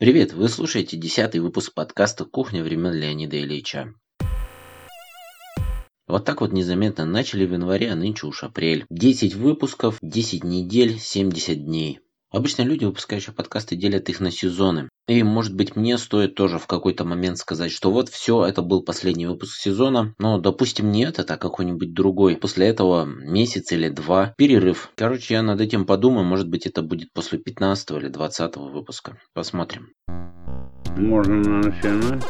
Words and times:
Привет, 0.00 0.32
вы 0.32 0.48
слушаете 0.48 0.96
десятый 0.96 1.42
выпуск 1.42 1.74
подкаста 1.74 2.24
«Кухня 2.24 2.64
времен 2.64 2.94
Леонида 2.94 3.38
Ильича». 3.38 3.92
Вот 6.06 6.24
так 6.24 6.40
вот 6.40 6.54
незаметно 6.54 7.04
начали 7.04 7.44
в 7.44 7.52
январе, 7.52 7.92
а 7.92 7.96
нынче 7.96 8.26
уж 8.26 8.42
апрель. 8.42 8.86
10 8.88 9.34
выпусков, 9.34 9.98
10 10.00 10.42
недель, 10.42 10.98
70 10.98 11.66
дней. 11.66 12.00
Обычно 12.32 12.62
люди, 12.62 12.84
выпускающие 12.84 13.34
подкасты, 13.34 13.74
делят 13.74 14.08
их 14.08 14.20
на 14.20 14.30
сезоны. 14.30 14.88
И, 15.08 15.20
может 15.24 15.52
быть, 15.56 15.74
мне 15.74 15.98
стоит 15.98 16.36
тоже 16.36 16.58
в 16.58 16.68
какой-то 16.68 17.04
момент 17.04 17.38
сказать, 17.38 17.72
что 17.72 17.90
вот 17.90 18.08
все, 18.08 18.44
это 18.44 18.62
был 18.62 18.84
последний 18.84 19.26
выпуск 19.26 19.56
сезона. 19.58 20.14
Но, 20.18 20.38
допустим, 20.38 20.92
не 20.92 21.02
этот, 21.02 21.28
а 21.32 21.36
какой-нибудь 21.36 21.92
другой. 21.92 22.36
После 22.36 22.68
этого 22.68 23.04
месяц 23.04 23.72
или 23.72 23.88
два 23.88 24.32
перерыв. 24.38 24.92
Короче, 24.94 25.34
я 25.34 25.42
над 25.42 25.60
этим 25.60 25.84
подумаю. 25.86 26.24
Может 26.24 26.48
быть, 26.48 26.66
это 26.66 26.82
будет 26.82 27.12
после 27.12 27.40
15 27.40 27.90
или 27.90 28.08
20 28.08 28.56
выпуска. 28.58 29.18
Посмотрим. 29.34 29.88
Можно 30.96 31.36
начинать. 31.36 32.22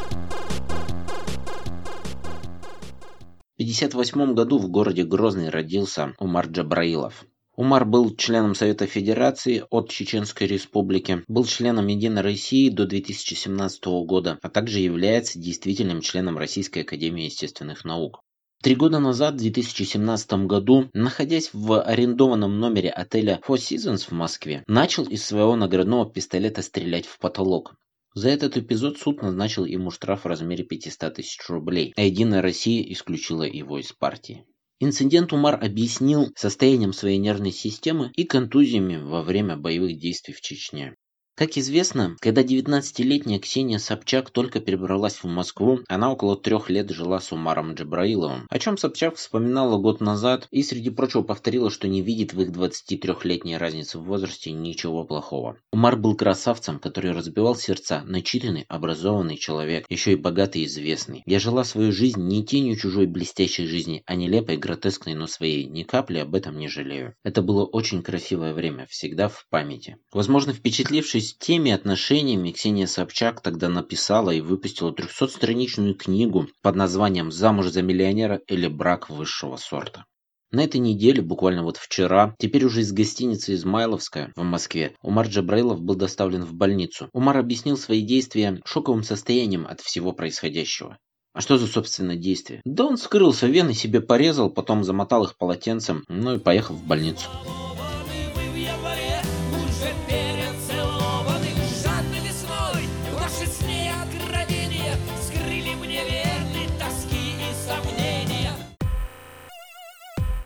В 3.55 3.63
1958 3.63 4.33
году 4.33 4.57
в 4.57 4.67
городе 4.71 5.03
Грозный 5.03 5.49
родился 5.49 6.15
Умар 6.17 6.47
Джабраилов. 6.47 7.23
Умар 7.55 7.85
был 7.85 8.15
членом 8.15 8.55
Совета 8.55 8.87
Федерации 8.87 9.65
от 9.69 9.89
Чеченской 9.89 10.47
Республики, 10.47 11.23
был 11.27 11.43
членом 11.45 11.87
Единой 11.87 12.21
России 12.21 12.69
до 12.69 12.85
2017 12.85 13.83
года, 14.05 14.39
а 14.41 14.49
также 14.49 14.79
является 14.79 15.37
действительным 15.37 15.99
членом 15.99 16.37
Российской 16.37 16.79
Академии 16.79 17.25
Естественных 17.25 17.83
Наук. 17.83 18.21
Три 18.63 18.75
года 18.75 18.99
назад, 18.99 19.33
в 19.33 19.37
2017 19.39 20.33
году, 20.45 20.89
находясь 20.93 21.49
в 21.51 21.81
арендованном 21.81 22.59
номере 22.59 22.89
отеля 22.89 23.41
Four 23.45 23.57
Seasons 23.57 24.05
в 24.07 24.11
Москве, 24.11 24.63
начал 24.67 25.03
из 25.03 25.25
своего 25.25 25.55
наградного 25.55 26.09
пистолета 26.09 26.61
стрелять 26.61 27.05
в 27.05 27.17
потолок. 27.19 27.75
За 28.13 28.29
этот 28.29 28.57
эпизод 28.57 28.97
суд 28.97 29.21
назначил 29.21 29.65
ему 29.65 29.89
штраф 29.89 30.23
в 30.23 30.27
размере 30.27 30.63
500 30.63 31.15
тысяч 31.15 31.39
рублей, 31.49 31.91
а 31.97 32.01
Единая 32.01 32.41
Россия 32.41 32.83
исключила 32.91 33.43
его 33.43 33.79
из 33.79 33.91
партии. 33.93 34.45
Инцидент 34.83 35.31
Умар 35.31 35.63
объяснил 35.63 36.33
состоянием 36.35 36.91
своей 36.91 37.19
нервной 37.19 37.51
системы 37.51 38.11
и 38.15 38.23
контузиями 38.23 38.97
во 38.97 39.21
время 39.21 39.55
боевых 39.55 39.99
действий 39.99 40.33
в 40.33 40.41
Чечне. 40.41 40.95
Как 41.41 41.57
известно, 41.57 42.17
когда 42.19 42.43
19-летняя 42.43 43.39
Ксения 43.39 43.79
Собчак 43.79 44.29
только 44.29 44.59
перебралась 44.59 45.23
в 45.23 45.25
Москву, 45.25 45.79
она 45.87 46.11
около 46.11 46.37
трех 46.37 46.69
лет 46.69 46.91
жила 46.91 47.19
с 47.19 47.31
Умаром 47.31 47.73
Джабраиловым, 47.73 48.45
о 48.47 48.59
чем 48.59 48.77
Собчак 48.77 49.15
вспоминала 49.15 49.79
год 49.79 50.01
назад 50.01 50.47
и, 50.51 50.61
среди 50.61 50.91
прочего, 50.91 51.23
повторила, 51.23 51.71
что 51.71 51.87
не 51.87 52.03
видит 52.03 52.33
в 52.33 52.41
их 52.43 52.51
23-летней 52.51 53.57
разнице 53.57 53.97
в 53.97 54.03
возрасте 54.03 54.51
ничего 54.51 55.03
плохого. 55.03 55.57
Умар 55.71 55.97
был 55.97 56.15
красавцем, 56.15 56.77
который 56.77 57.11
разбивал 57.11 57.55
сердца, 57.55 58.03
начитанный, 58.05 58.65
образованный 58.67 59.37
человек, 59.37 59.87
еще 59.89 60.11
и 60.11 60.17
богатый 60.17 60.61
и 60.61 60.65
известный. 60.65 61.23
Я 61.25 61.39
жила 61.39 61.63
свою 61.63 61.91
жизнь 61.91 62.21
не 62.21 62.45
тенью 62.45 62.75
чужой 62.75 63.07
блестящей 63.07 63.65
жизни, 63.65 64.03
а 64.05 64.13
нелепой, 64.13 64.57
гротескной, 64.57 65.15
но 65.15 65.25
своей. 65.25 65.65
Ни 65.65 65.81
капли 65.81 66.19
об 66.19 66.35
этом 66.35 66.59
не 66.59 66.67
жалею. 66.67 67.15
Это 67.23 67.41
было 67.41 67.65
очень 67.65 68.03
красивое 68.03 68.53
время, 68.53 68.85
всегда 68.91 69.27
в 69.27 69.47
памяти. 69.49 69.97
Возможно, 70.11 70.53
впечатлившись 70.53 71.30
теми 71.37 71.71
отношениями 71.71 72.51
Ксения 72.51 72.87
Собчак 72.87 73.41
тогда 73.41 73.69
написала 73.69 74.31
и 74.31 74.41
выпустила 74.41 74.91
300-страничную 74.91 75.95
книгу 75.95 76.47
под 76.61 76.75
названием 76.75 77.31
«Замуж 77.31 77.67
за 77.67 77.81
миллионера 77.81 78.41
или 78.47 78.67
брак 78.67 79.09
высшего 79.09 79.57
сорта». 79.57 80.05
На 80.51 80.65
этой 80.65 80.81
неделе, 80.81 81.21
буквально 81.21 81.63
вот 81.63 81.77
вчера, 81.77 82.35
теперь 82.37 82.65
уже 82.65 82.81
из 82.81 82.91
гостиницы 82.91 83.53
«Измайловская» 83.53 84.33
в 84.35 84.43
Москве, 84.43 84.95
Умар 85.01 85.27
Джабраилов 85.27 85.81
был 85.81 85.95
доставлен 85.95 86.43
в 86.43 86.53
больницу. 86.53 87.09
Умар 87.13 87.37
объяснил 87.37 87.77
свои 87.77 88.01
действия 88.01 88.59
шоковым 88.65 89.03
состоянием 89.03 89.65
от 89.65 89.79
всего 89.79 90.11
происходящего. 90.11 90.97
А 91.33 91.39
что 91.39 91.57
за, 91.57 91.67
собственно, 91.67 92.17
действие? 92.17 92.61
Да 92.65 92.85
он 92.85 92.97
скрылся, 92.97 93.47
вены 93.47 93.73
себе 93.73 94.01
порезал, 94.01 94.49
потом 94.49 94.83
замотал 94.83 95.23
их 95.23 95.37
полотенцем, 95.37 96.03
ну 96.09 96.35
и 96.35 96.39
поехал 96.39 96.75
в 96.75 96.83
больницу. 96.85 97.29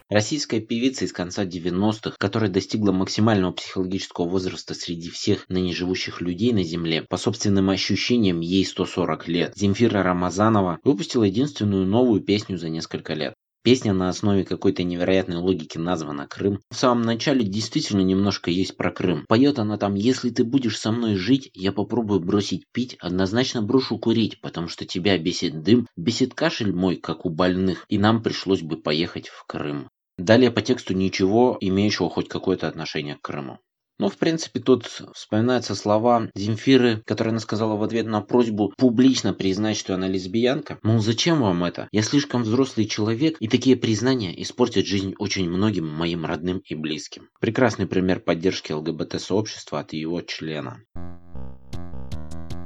Российская 0.08 0.60
певица 0.60 1.06
из 1.06 1.14
конца 1.14 1.46
90-х, 1.46 2.16
которая 2.20 2.52
достигла 2.52 2.92
максимального 2.92 3.54
психологического 3.54 4.30
возраста 4.30 4.76
среди 4.76 5.10
всех 5.10 5.50
ныне 5.50 5.74
живущих 5.74 6.22
людей 6.22 6.54
на 6.54 6.64
Земле, 6.64 7.02
по 7.02 7.18
собственным 7.18 7.72
ощущениям 7.72 8.40
ей 8.40 8.64
140 8.66 9.28
лет, 9.28 9.54
Земфира 9.56 10.04
Рамазанова 10.04 10.78
выпустила 10.84 11.24
единственную 11.24 11.88
новую 11.88 12.22
песню 12.22 12.60
за 12.60 12.70
несколько 12.70 13.16
лет. 13.16 13.34
Песня 13.64 13.94
на 13.94 14.10
основе 14.10 14.46
какой-то 14.46 14.84
невероятной 14.84 15.38
логики 15.38 15.80
названа 15.80 16.28
«Крым». 16.28 16.60
В 16.70 16.76
самом 16.76 17.02
начале 17.02 17.44
действительно 17.44 18.02
немножко 18.02 18.52
есть 18.52 18.78
про 18.78 18.92
Крым. 18.92 19.26
Поет 19.28 19.58
она 19.58 19.80
там 19.80 19.96
«Если 19.96 20.30
ты 20.30 20.44
будешь 20.44 20.78
со 20.78 20.92
мной 20.92 21.16
жить, 21.16 21.50
я 21.56 21.72
попробую 21.72 22.20
бросить 22.20 22.66
пить, 22.72 22.96
однозначно 23.00 23.64
брошу 23.64 23.98
курить, 23.98 24.40
потому 24.40 24.68
что 24.68 24.86
тебя 24.86 25.18
бесит 25.18 25.64
дым, 25.64 25.88
бесит 25.98 26.36
кашель 26.36 26.74
мой, 26.74 26.98
как 26.98 27.26
у 27.26 27.32
больных, 27.32 27.86
и 27.90 27.98
нам 27.98 28.22
пришлось 28.22 28.62
бы 28.62 28.78
поехать 28.78 29.30
в 29.30 29.46
Крым». 29.48 29.90
Далее 30.18 30.50
по 30.50 30.62
тексту 30.62 30.94
ничего, 30.94 31.58
имеющего 31.60 32.10
хоть 32.10 32.30
какое-то 32.30 32.68
отношение 32.68 33.16
к 33.16 33.22
Крыму. 33.22 33.60
Ну, 33.98 34.10
в 34.10 34.18
принципе, 34.18 34.60
тут 34.60 34.86
вспоминаются 35.14 35.74
слова 35.74 36.30
Земфиры, 36.36 37.02
которая 37.06 37.32
она 37.32 37.40
сказала 37.40 37.78
в 37.78 37.84
ответ 37.84 38.06
на 38.06 38.22
просьбу 38.22 38.74
публично 38.78 39.34
признать, 39.34 39.78
что 39.78 39.94
она 39.94 40.08
лесбиянка. 40.08 40.80
Мол, 40.84 41.00
зачем 41.00 41.42
вам 41.42 41.64
это? 41.64 41.88
Я 41.92 42.02
слишком 42.02 42.44
взрослый 42.44 42.88
человек, 42.88 43.38
и 43.40 43.48
такие 43.48 43.78
признания 43.78 44.42
испортят 44.42 44.86
жизнь 44.86 45.16
очень 45.18 45.50
многим 45.50 45.88
моим 45.88 46.26
родным 46.26 46.62
и 46.66 46.76
близким. 46.76 47.30
Прекрасный 47.40 47.88
пример 47.88 48.20
поддержки 48.20 48.74
ЛГБТ-сообщества 48.74 49.80
от 49.80 49.94
его 49.94 50.22
члена. 50.22 50.82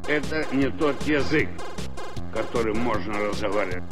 Это 0.08 0.48
не 0.52 0.72
тот 0.72 1.00
язык, 1.04 1.50
которым 2.34 2.80
можно 2.80 3.14
разговаривать. 3.20 3.84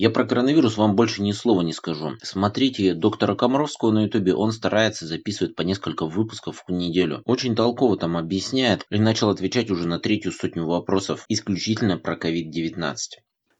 Я 0.00 0.08
про 0.08 0.24
коронавирус 0.24 0.78
вам 0.78 0.96
больше 0.96 1.20
ни 1.20 1.32
слова 1.32 1.60
не 1.60 1.74
скажу. 1.74 2.12
Смотрите 2.22 2.94
доктора 2.94 3.34
Комаровского 3.34 3.90
на 3.90 4.04
ютубе, 4.04 4.34
он 4.34 4.50
старается 4.50 5.06
записывать 5.06 5.54
по 5.54 5.60
несколько 5.60 6.06
выпусков 6.06 6.64
в 6.66 6.72
неделю. 6.72 7.20
Очень 7.26 7.54
толково 7.54 7.98
там 7.98 8.16
объясняет 8.16 8.86
и 8.88 8.98
начал 8.98 9.28
отвечать 9.28 9.70
уже 9.70 9.86
на 9.86 9.98
третью 9.98 10.32
сотню 10.32 10.64
вопросов 10.64 11.26
исключительно 11.28 11.98
про 11.98 12.16
COVID-19. 12.16 12.96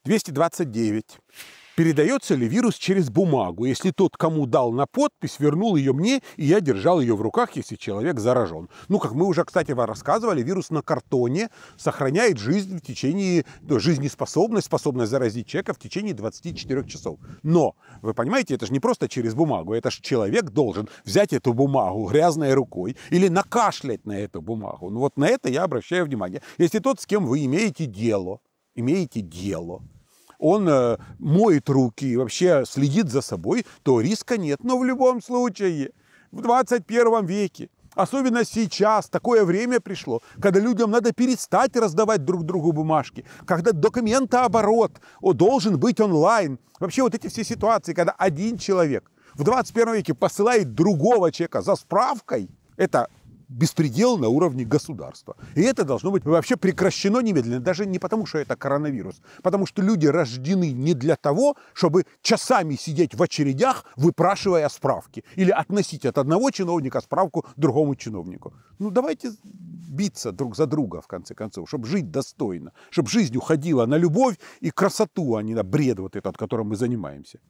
229 0.07 1.05
передается 1.81 2.35
ли 2.35 2.47
вирус 2.47 2.75
через 2.75 3.09
бумагу, 3.09 3.65
если 3.65 3.91
тот, 3.91 4.15
кому 4.15 4.45
дал 4.45 4.71
на 4.71 4.85
подпись, 4.85 5.37
вернул 5.39 5.77
ее 5.77 5.95
мне, 5.95 6.21
и 6.37 6.45
я 6.45 6.61
держал 6.61 7.01
ее 7.01 7.17
в 7.17 7.23
руках, 7.23 7.57
если 7.57 7.77
человек 7.77 8.21
заражен. 8.21 8.69
Ну, 8.89 8.99
как 8.99 9.13
мы 9.13 9.25
уже, 9.25 9.47
кстати, 9.47 9.73
рассказывали, 9.73 10.43
вирус 10.43 10.69
на 10.69 10.83
картоне 10.83 11.49
сохраняет 11.79 12.37
жизнь 12.37 12.77
в 12.77 12.83
течение, 12.83 13.47
ну, 13.63 13.81
жизнеспособность, 13.81 14.67
способность 14.67 15.11
заразить 15.11 15.47
человека 15.47 15.73
в 15.73 15.79
течение 15.79 16.13
24 16.13 16.85
часов. 16.87 17.19
Но, 17.43 17.75
вы 18.03 18.13
понимаете, 18.13 18.57
это 18.57 18.67
же 18.67 18.75
не 18.75 18.81
просто 18.81 19.09
через 19.09 19.33
бумагу, 19.33 19.73
это 19.73 19.91
же 19.91 20.03
человек 20.03 20.51
должен 20.51 20.87
взять 21.07 21.33
эту 21.33 21.55
бумагу 21.55 22.11
грязной 22.11 22.53
рукой 22.53 22.99
или 23.09 23.29
накашлять 23.29 24.05
на 24.05 24.21
эту 24.21 24.43
бумагу. 24.43 24.91
Ну, 24.91 25.01
вот 25.01 25.17
на 25.17 25.27
это 25.27 25.49
я 25.49 25.63
обращаю 25.63 26.05
внимание. 26.05 26.43
Если 26.59 26.79
тот, 26.79 27.01
с 27.01 27.07
кем 27.07 27.25
вы 27.25 27.43
имеете 27.47 27.87
дело, 27.87 28.41
имеете 28.75 29.23
дело, 29.23 29.81
он 30.41 30.69
э, 30.69 30.97
моет 31.19 31.69
руки 31.69 32.07
и 32.07 32.17
вообще 32.17 32.65
следит 32.67 33.11
за 33.11 33.21
собой, 33.21 33.67
то 33.83 34.01
риска 34.01 34.39
нет. 34.39 34.65
Но 34.65 34.79
в 34.79 34.85
любом 34.85 35.23
случае, 35.23 35.93
в 36.33 36.41
21 36.41 37.27
веке, 37.27 37.69
Особенно 37.97 38.45
сейчас, 38.45 39.09
такое 39.09 39.45
время 39.45 39.81
пришло, 39.81 40.23
когда 40.41 40.61
людям 40.61 40.93
надо 40.93 41.13
перестать 41.13 41.77
раздавать 41.77 42.25
друг 42.25 42.45
другу 42.45 42.71
бумажки, 42.73 43.25
когда 43.45 43.73
документооборот 43.73 45.01
должен 45.21 45.77
быть 45.77 46.01
онлайн. 46.01 46.61
Вообще 46.79 47.03
вот 47.03 47.17
эти 47.17 47.27
все 47.27 47.43
ситуации, 47.43 47.93
когда 47.93 48.13
один 48.13 48.59
человек 48.59 49.11
в 49.35 49.43
21 49.43 49.95
веке 49.95 50.15
посылает 50.15 50.73
другого 50.73 51.33
человека 51.33 51.63
за 51.63 51.75
справкой, 51.75 52.49
это 52.77 53.09
беспредел 53.51 54.17
на 54.17 54.29
уровне 54.29 54.65
государства. 54.65 55.37
И 55.57 55.63
это 55.63 55.85
должно 55.85 56.11
быть 56.11 56.25
вообще 56.25 56.57
прекращено 56.57 57.21
немедленно, 57.21 57.61
даже 57.61 57.85
не 57.85 57.99
потому, 57.99 58.27
что 58.27 58.39
это 58.39 58.57
коронавирус, 58.57 59.21
потому 59.43 59.67
что 59.67 59.83
люди 59.83 60.07
рождены 60.07 60.73
не 60.73 60.95
для 60.95 61.17
того, 61.17 61.57
чтобы 61.75 62.07
часами 62.23 62.77
сидеть 62.77 63.15
в 63.15 63.23
очередях, 63.23 63.85
выпрашивая 63.97 64.69
справки, 64.69 65.25
или 65.37 65.51
относить 65.51 66.07
от 66.07 66.19
одного 66.19 66.51
чиновника 66.51 67.01
справку 67.01 67.45
другому 67.57 67.97
чиновнику. 67.97 68.55
Ну 68.79 68.91
давайте 68.91 69.33
биться 69.43 70.33
друг 70.33 70.57
за 70.57 70.67
друга, 70.67 71.01
в 71.01 71.07
конце 71.07 71.35
концов, 71.35 71.69
чтобы 71.69 71.87
жить 71.87 72.11
достойно, 72.11 72.73
чтобы 72.91 73.11
жизнь 73.11 73.37
уходила 73.37 73.87
на 73.87 73.99
любовь 73.99 74.37
и 74.61 74.71
красоту, 74.71 75.37
а 75.37 75.43
не 75.43 75.55
на 75.55 75.65
бред 75.65 75.99
вот 75.99 76.17
этот, 76.17 76.37
которым 76.37 76.69
мы 76.69 76.77
занимаемся. 76.77 77.41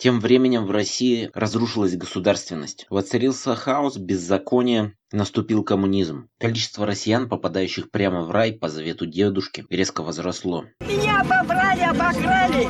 Тем 0.00 0.18
временем 0.18 0.64
в 0.64 0.70
России 0.70 1.30
разрушилась 1.34 1.94
государственность. 1.94 2.86
Воцарился 2.88 3.54
хаос, 3.54 3.98
беззаконие, 3.98 4.94
наступил 5.12 5.62
коммунизм. 5.62 6.30
Количество 6.38 6.86
россиян, 6.86 7.28
попадающих 7.28 7.90
прямо 7.90 8.22
в 8.22 8.30
рай 8.30 8.52
по 8.52 8.70
завету 8.70 9.04
дедушки, 9.04 9.66
резко 9.68 10.02
возросло. 10.02 10.64
Меня 10.80 11.20
обобрали, 11.20 11.82
обокрали. 11.82 12.66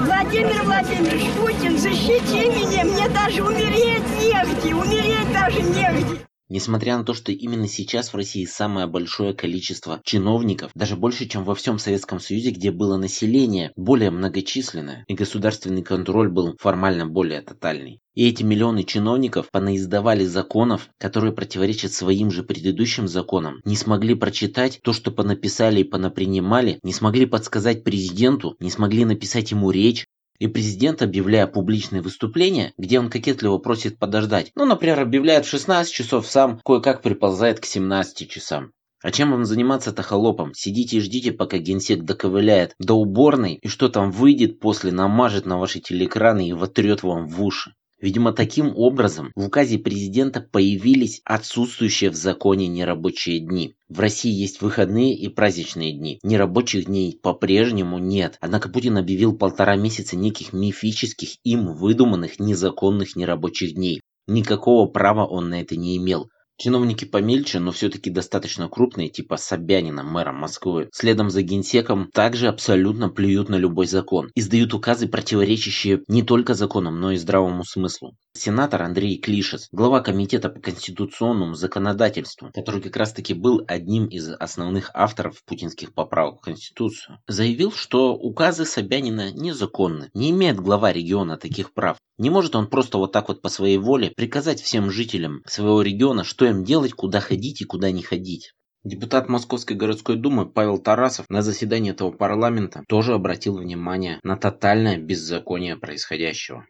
Владимир 0.00 0.64
Владимирович 0.64 1.30
Путин, 1.38 1.78
защити 1.78 2.50
меня, 2.50 2.84
мне 2.84 3.08
даже 3.10 3.44
умереть 3.44 4.02
негде, 4.20 4.74
умереть 4.74 5.32
даже 5.32 5.62
негде. 5.62 6.26
Несмотря 6.48 6.96
на 6.96 7.04
то, 7.04 7.12
что 7.12 7.32
именно 7.32 7.66
сейчас 7.66 8.12
в 8.12 8.16
России 8.16 8.44
самое 8.44 8.86
большое 8.86 9.34
количество 9.34 10.00
чиновников, 10.04 10.70
даже 10.74 10.96
больше, 10.96 11.26
чем 11.26 11.42
во 11.42 11.56
всем 11.56 11.78
Советском 11.78 12.20
Союзе, 12.20 12.50
где 12.50 12.70
было 12.70 12.96
население 12.96 13.72
более 13.74 14.12
многочисленное, 14.12 15.04
и 15.08 15.14
государственный 15.14 15.82
контроль 15.82 16.28
был 16.28 16.56
формально 16.60 17.06
более 17.06 17.42
тотальный. 17.42 18.00
И 18.14 18.28
эти 18.28 18.42
миллионы 18.42 18.84
чиновников 18.84 19.50
понаиздавали 19.50 20.24
законов, 20.24 20.88
которые 20.98 21.32
противоречат 21.32 21.92
своим 21.92 22.30
же 22.30 22.44
предыдущим 22.44 23.08
законам, 23.08 23.60
не 23.64 23.76
смогли 23.76 24.14
прочитать 24.14 24.80
то, 24.82 24.92
что 24.92 25.10
понаписали 25.10 25.80
и 25.80 25.84
понапринимали, 25.84 26.78
не 26.82 26.92
смогли 26.92 27.26
подсказать 27.26 27.84
президенту, 27.84 28.56
не 28.60 28.70
смогли 28.70 29.04
написать 29.04 29.50
ему 29.50 29.70
речь, 29.70 30.06
и 30.38 30.46
президент, 30.46 31.02
объявляя 31.02 31.46
публичные 31.46 32.02
выступления, 32.02 32.72
где 32.78 32.98
он 32.98 33.10
кокетливо 33.10 33.58
просит 33.58 33.98
подождать, 33.98 34.52
ну, 34.54 34.64
например, 34.64 35.00
объявляет 35.00 35.46
в 35.46 35.50
16 35.50 35.92
часов, 35.92 36.26
сам 36.26 36.60
кое-как 36.64 37.02
приползает 37.02 37.60
к 37.60 37.64
17 37.64 38.30
часам. 38.30 38.72
А 39.02 39.12
чем 39.12 39.30
вам 39.30 39.44
заниматься-то 39.44 40.02
холопом? 40.02 40.52
Сидите 40.54 40.96
и 40.96 41.00
ждите, 41.00 41.32
пока 41.32 41.58
генсек 41.58 42.02
доковыляет 42.02 42.74
до 42.78 42.94
уборной 42.94 43.54
и 43.54 43.68
что 43.68 43.88
там 43.88 44.10
выйдет 44.10 44.58
после 44.58 44.90
намажет 44.90 45.46
на 45.46 45.58
ваши 45.58 45.80
телеэкраны 45.80 46.48
и 46.48 46.52
вотрет 46.52 47.02
вам 47.02 47.28
в 47.28 47.42
уши. 47.42 47.74
Видимо, 48.00 48.32
таким 48.32 48.76
образом 48.76 49.32
в 49.34 49.46
указе 49.46 49.78
президента 49.78 50.40
появились 50.40 51.22
отсутствующие 51.24 52.10
в 52.10 52.14
законе 52.14 52.68
нерабочие 52.68 53.40
дни. 53.40 53.74
В 53.88 54.00
России 54.00 54.30
есть 54.30 54.60
выходные 54.60 55.14
и 55.16 55.28
праздничные 55.28 55.92
дни. 55.92 56.18
Нерабочих 56.22 56.86
дней 56.86 57.18
по-прежнему 57.22 57.98
нет. 57.98 58.36
Однако 58.40 58.68
Путин 58.68 58.98
объявил 58.98 59.36
полтора 59.36 59.76
месяца 59.76 60.16
неких 60.16 60.52
мифических 60.52 61.36
им 61.42 61.72
выдуманных 61.72 62.38
незаконных 62.38 63.16
нерабочих 63.16 63.74
дней. 63.74 64.02
Никакого 64.26 64.86
права 64.88 65.24
он 65.24 65.48
на 65.48 65.62
это 65.62 65.76
не 65.76 65.96
имел. 65.96 66.28
Чиновники 66.58 67.04
помельче, 67.04 67.58
но 67.58 67.70
все-таки 67.70 68.08
достаточно 68.08 68.68
крупные, 68.68 69.10
типа 69.10 69.36
Собянина, 69.36 70.02
мэра 70.02 70.32
Москвы, 70.32 70.88
следом 70.90 71.28
за 71.28 71.42
генсеком, 71.42 72.10
также 72.12 72.48
абсолютно 72.48 73.10
плюют 73.10 73.50
на 73.50 73.56
любой 73.56 73.86
закон. 73.86 74.30
Издают 74.34 74.72
указы, 74.72 75.06
противоречащие 75.06 76.02
не 76.08 76.22
только 76.22 76.54
законам, 76.54 76.98
но 76.98 77.12
и 77.12 77.16
здравому 77.16 77.62
смыслу. 77.64 78.16
Сенатор 78.32 78.82
Андрей 78.82 79.18
Клишес, 79.18 79.68
глава 79.70 80.00
комитета 80.00 80.48
по 80.48 80.60
конституционному 80.60 81.54
законодательству, 81.54 82.50
который 82.54 82.80
как 82.80 82.96
раз 82.96 83.12
таки 83.12 83.34
был 83.34 83.62
одним 83.66 84.06
из 84.06 84.30
основных 84.30 84.90
авторов 84.94 85.42
путинских 85.44 85.92
поправок 85.92 86.38
в 86.38 86.44
Конституцию, 86.44 87.18
заявил, 87.28 87.70
что 87.70 88.14
указы 88.14 88.64
Собянина 88.64 89.30
незаконны. 89.30 90.08
Не 90.14 90.30
имеет 90.30 90.56
глава 90.56 90.92
региона 90.92 91.36
таких 91.36 91.74
прав. 91.74 91.98
Не 92.18 92.30
может 92.30 92.56
он 92.56 92.68
просто 92.68 92.96
вот 92.96 93.12
так 93.12 93.28
вот 93.28 93.42
по 93.42 93.50
своей 93.50 93.76
воле 93.76 94.10
приказать 94.16 94.62
всем 94.62 94.90
жителям 94.90 95.42
своего 95.46 95.82
региона, 95.82 96.24
что 96.24 96.45
им 96.48 96.64
делать, 96.64 96.92
куда 96.92 97.20
ходить 97.20 97.60
и 97.60 97.64
куда 97.64 97.90
не 97.90 98.02
ходить. 98.02 98.54
Депутат 98.84 99.28
Московской 99.28 99.76
городской 99.76 100.16
думы 100.16 100.48
Павел 100.48 100.78
Тарасов 100.78 101.28
на 101.28 101.42
заседании 101.42 101.90
этого 101.90 102.12
парламента 102.12 102.84
тоже 102.86 103.14
обратил 103.14 103.58
внимание 103.58 104.20
на 104.22 104.36
тотальное 104.36 104.96
беззаконие 104.96 105.76
происходящего. 105.76 106.64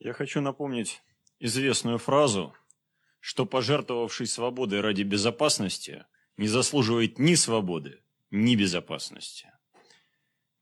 Я 0.00 0.12
хочу 0.12 0.40
напомнить 0.40 1.00
известную 1.38 1.98
фразу, 1.98 2.52
что 3.20 3.46
пожертвовавший 3.46 4.26
свободой 4.26 4.80
ради 4.80 5.02
безопасности 5.02 6.04
не 6.36 6.48
заслуживает 6.48 7.20
ни 7.20 7.36
свободы, 7.36 8.02
ни 8.32 8.56
безопасности. 8.56 9.46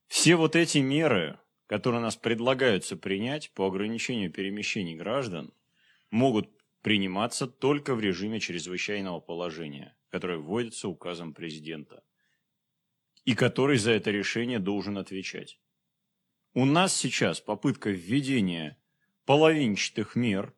Все 0.08 0.36
вот 0.36 0.56
эти 0.56 0.78
меры, 0.78 1.38
которые 1.66 2.02
нас 2.02 2.16
предлагаются 2.16 2.96
принять 2.96 3.52
по 3.54 3.66
ограничению 3.66 4.30
перемещений 4.30 4.96
граждан, 4.96 5.54
могут 6.10 6.50
приниматься 6.82 7.46
только 7.46 7.94
в 7.94 8.00
режиме 8.00 8.40
чрезвычайного 8.40 9.20
положения, 9.20 9.96
которое 10.08 10.38
вводится 10.38 10.88
указом 10.88 11.34
президента, 11.34 12.02
и 13.24 13.34
который 13.34 13.78
за 13.78 13.92
это 13.92 14.10
решение 14.10 14.58
должен 14.58 14.98
отвечать. 14.98 15.60
У 16.54 16.64
нас 16.64 16.94
сейчас 16.94 17.40
попытка 17.40 17.90
введения 17.90 18.76
половинчатых 19.24 20.16
мер, 20.16 20.54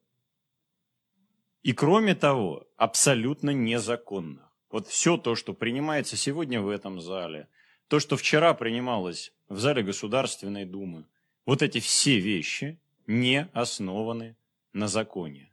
и 1.63 1.73
кроме 1.73 2.15
того, 2.15 2.67
абсолютно 2.77 3.51
незаконно. 3.51 4.51
Вот 4.71 4.89
все 4.89 5.17
то, 5.17 5.37
что 5.37 5.53
принимается 5.53 6.17
сегодня 6.17 6.61
в 6.61 6.69
этом 6.69 7.01
зале, 7.01 7.49
то, 7.89 8.01
что 8.01 8.17
вчера 8.17 8.55
принималось 8.55 9.33
в 9.49 9.59
зале 9.59 9.83
Государственной 9.83 10.65
Думы, 10.65 11.07
вот 11.45 11.63
эти 11.63 11.79
все 11.79 12.19
вещи 12.19 12.81
не 13.07 13.49
основаны 13.53 14.37
на 14.73 14.89
законе. 14.89 15.52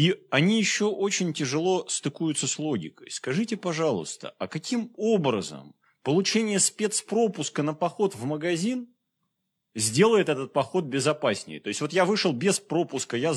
И 0.00 0.16
они 0.30 0.58
еще 0.58 0.86
очень 0.86 1.34
тяжело 1.34 1.86
стыкуются 1.86 2.46
с 2.46 2.58
логикой. 2.58 3.10
Скажите, 3.10 3.58
пожалуйста, 3.58 4.34
а 4.38 4.48
каким 4.48 4.90
образом 4.96 5.74
получение 6.02 6.58
спецпропуска 6.58 7.62
на 7.62 7.74
поход 7.74 8.14
в 8.14 8.24
магазин 8.24 8.88
сделает 9.74 10.30
этот 10.30 10.54
поход 10.54 10.86
безопаснее? 10.86 11.60
То 11.60 11.68
есть 11.68 11.82
вот 11.82 11.92
я 11.92 12.06
вышел 12.06 12.32
без 12.32 12.60
пропуска, 12.60 13.18
я 13.18 13.34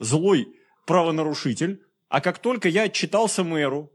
злой 0.00 0.48
правонарушитель, 0.86 1.84
а 2.08 2.20
как 2.20 2.40
только 2.40 2.68
я 2.68 2.82
отчитался 2.82 3.44
мэру, 3.44 3.92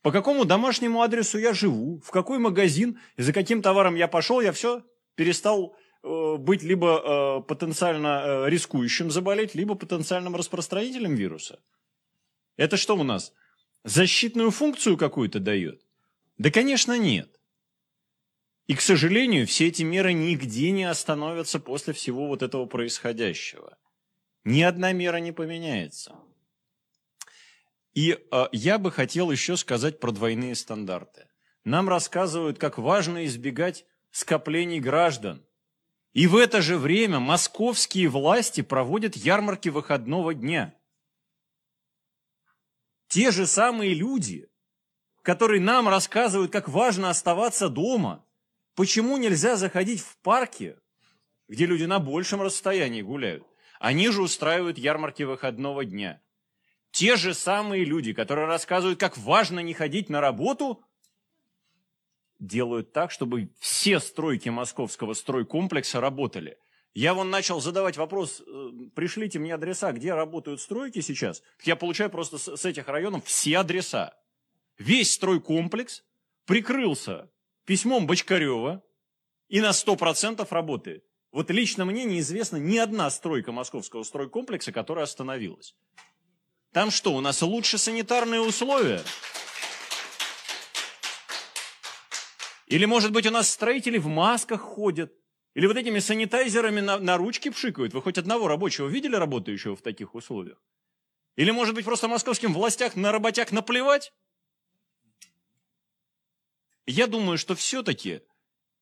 по 0.00 0.10
какому 0.10 0.46
домашнему 0.46 1.02
адресу 1.02 1.36
я 1.36 1.52
живу, 1.52 2.00
в 2.02 2.10
какой 2.12 2.38
магазин 2.38 2.98
и 3.18 3.22
за 3.22 3.34
каким 3.34 3.60
товаром 3.60 3.94
я 3.94 4.08
пошел, 4.08 4.40
я 4.40 4.52
все 4.52 4.84
перестал 5.16 5.76
быть 6.02 6.62
либо 6.62 7.40
э, 7.40 7.42
потенциально 7.48 8.22
э, 8.24 8.50
рискующим 8.50 9.10
заболеть, 9.10 9.54
либо 9.54 9.74
потенциальным 9.74 10.34
распространителем 10.36 11.14
вируса. 11.14 11.60
Это 12.56 12.76
что 12.76 12.96
у 12.96 13.02
нас? 13.02 13.32
Защитную 13.84 14.50
функцию 14.50 14.96
какую-то 14.96 15.40
дает? 15.40 15.84
Да, 16.38 16.50
конечно, 16.50 16.98
нет. 16.98 17.38
И, 18.66 18.74
к 18.74 18.80
сожалению, 18.80 19.46
все 19.46 19.68
эти 19.68 19.82
меры 19.82 20.12
нигде 20.12 20.70
не 20.70 20.84
остановятся 20.84 21.58
после 21.60 21.92
всего 21.92 22.26
вот 22.28 22.42
этого 22.42 22.66
происходящего. 22.66 23.76
Ни 24.44 24.62
одна 24.62 24.92
мера 24.92 25.18
не 25.18 25.32
поменяется. 25.32 26.16
И 27.94 28.12
э, 28.12 28.46
я 28.52 28.78
бы 28.78 28.90
хотел 28.90 29.30
еще 29.30 29.56
сказать 29.56 30.00
про 30.00 30.10
двойные 30.10 30.54
стандарты. 30.54 31.28
Нам 31.64 31.88
рассказывают, 31.88 32.58
как 32.58 32.78
важно 32.78 33.24
избегать 33.26 33.84
скоплений 34.10 34.80
граждан. 34.80 35.44
И 36.12 36.26
в 36.26 36.36
это 36.36 36.60
же 36.60 36.76
время 36.78 37.20
московские 37.20 38.08
власти 38.08 38.60
проводят 38.60 39.16
ярмарки 39.16 39.68
выходного 39.70 40.34
дня. 40.34 40.74
Те 43.08 43.30
же 43.30 43.46
самые 43.46 43.94
люди, 43.94 44.48
которые 45.22 45.60
нам 45.60 45.88
рассказывают, 45.88 46.52
как 46.52 46.68
важно 46.68 47.10
оставаться 47.10 47.68
дома, 47.68 48.24
почему 48.74 49.16
нельзя 49.16 49.56
заходить 49.56 50.00
в 50.00 50.16
парки, 50.18 50.76
где 51.48 51.66
люди 51.66 51.84
на 51.84 51.98
большем 51.98 52.42
расстоянии 52.42 53.02
гуляют, 53.02 53.46
они 53.80 54.08
же 54.10 54.22
устраивают 54.22 54.78
ярмарки 54.78 55.22
выходного 55.22 55.84
дня– 55.84 56.22
те 56.92 57.16
же 57.16 57.32
самые 57.32 57.84
люди, 57.84 58.12
которые 58.12 58.46
рассказывают, 58.46 59.00
как 59.00 59.16
важно 59.16 59.60
не 59.60 59.72
ходить 59.72 60.10
на 60.10 60.20
работу, 60.20 60.84
делают 62.42 62.92
так, 62.92 63.10
чтобы 63.10 63.50
все 63.60 64.00
стройки 64.00 64.48
московского 64.48 65.14
стройкомплекса 65.14 66.00
работали. 66.00 66.58
Я 66.92 67.14
вон 67.14 67.30
начал 67.30 67.60
задавать 67.60 67.96
вопрос, 67.96 68.42
э, 68.46 68.70
пришлите 68.94 69.38
мне 69.38 69.54
адреса, 69.54 69.92
где 69.92 70.12
работают 70.12 70.60
стройки 70.60 71.00
сейчас. 71.00 71.42
Я 71.62 71.76
получаю 71.76 72.10
просто 72.10 72.36
с 72.38 72.64
этих 72.66 72.88
районов 72.88 73.24
все 73.24 73.58
адреса. 73.58 74.14
Весь 74.76 75.14
стройкомплекс 75.14 76.02
прикрылся 76.44 77.30
письмом 77.64 78.06
Бочкарева 78.06 78.82
и 79.48 79.60
на 79.60 79.70
100% 79.70 80.46
работает. 80.50 81.04
Вот 81.30 81.50
лично 81.50 81.84
мне 81.86 82.04
неизвестна 82.04 82.56
ни 82.56 82.76
одна 82.76 83.08
стройка 83.08 83.52
московского 83.52 84.02
стройкомплекса, 84.02 84.72
которая 84.72 85.04
остановилась. 85.04 85.74
Там 86.72 86.90
что, 86.90 87.14
у 87.14 87.20
нас 87.20 87.40
лучше 87.40 87.78
санитарные 87.78 88.40
условия? 88.40 89.00
Или, 92.72 92.86
может 92.86 93.12
быть, 93.12 93.26
у 93.26 93.30
нас 93.30 93.50
строители 93.50 93.98
в 93.98 94.06
масках 94.06 94.62
ходят? 94.62 95.12
Или 95.52 95.66
вот 95.66 95.76
этими 95.76 95.98
санитайзерами 95.98 96.80
на, 96.80 96.98
на 96.98 97.18
ручки 97.18 97.50
пшикают? 97.50 97.92
Вы 97.92 98.00
хоть 98.00 98.16
одного 98.16 98.48
рабочего 98.48 98.88
видели 98.88 99.14
работающего 99.14 99.76
в 99.76 99.82
таких 99.82 100.14
условиях? 100.14 100.58
Или, 101.36 101.50
может 101.50 101.74
быть, 101.74 101.84
просто 101.84 102.08
московским 102.08 102.54
властях 102.54 102.96
на 102.96 103.12
работяг 103.12 103.52
наплевать? 103.52 104.14
Я 106.86 107.08
думаю, 107.08 107.36
что 107.36 107.54
все-таки 107.54 108.22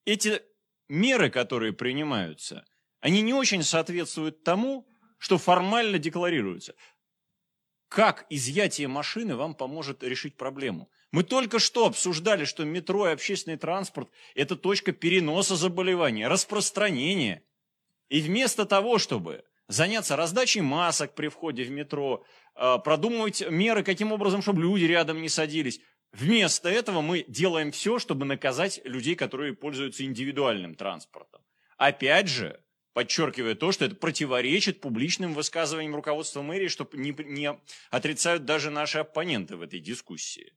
эти 0.05 0.41
меры, 0.89 1.29
которые 1.29 1.73
принимаются, 1.73 2.65
они 3.01 3.23
не 3.23 3.35
очень 3.35 3.65
соответствуют 3.65 4.45
тому, 4.45 4.89
что 5.19 5.37
формально 5.37 5.99
декларируется. 5.99 6.77
Как 7.89 8.25
изъятие 8.31 8.87
машины 8.87 9.35
вам 9.35 9.57
поможет 9.57 10.05
решить 10.05 10.37
проблему? 10.37 10.89
Мы 11.13 11.25
только 11.25 11.59
что 11.59 11.87
обсуждали, 11.87 12.45
что 12.45 12.65
метро 12.65 13.09
и 13.09 13.13
общественный 13.13 13.57
транспорт– 13.57 14.09
это 14.35 14.55
точка 14.55 14.93
переноса 14.93 15.57
заболевания, 15.57 16.29
распространения. 16.29 17.43
И 18.09 18.21
вместо 18.21 18.65
того, 18.65 18.99
чтобы 18.99 19.45
заняться 19.67 20.17
раздачей 20.17 20.61
масок 20.61 21.15
при 21.15 21.29
входе 21.29 21.65
в 21.65 21.71
метро, 21.71 22.25
а, 22.55 22.79
продумывать 22.79 23.43
меры, 23.51 23.83
каким 23.83 24.13
образом, 24.13 24.43
чтобы 24.43 24.63
люди 24.63 24.85
рядом 24.85 25.21
не 25.21 25.29
садились, 25.29 25.81
вместо 26.13 26.69
этого 26.69 27.01
мы 27.01 27.25
делаем 27.27 27.73
все, 27.73 27.99
чтобы 27.99 28.25
наказать 28.25 28.81
людей, 28.85 29.17
которые 29.17 29.55
пользуются 29.55 30.05
индивидуальным 30.05 30.77
транспортом. 30.77 31.41
Опять 31.77 32.29
же, 32.29 32.61
подчеркивая 32.93 33.57
то, 33.57 33.73
что 33.73 33.85
это 33.85 33.97
противоречит 33.97 34.81
публичным 34.81 35.35
высказываниям 35.35 35.95
руководства 35.95 36.43
мэрии, 36.43 36.69
что 36.69 36.89
не, 36.93 37.15
не 37.25 37.59
отрицают 37.91 38.45
даже 38.45 38.71
наши 38.71 38.99
оппоненты 38.99 39.57
в 39.57 39.63
этой 39.63 39.81
дискуссии. 39.81 40.53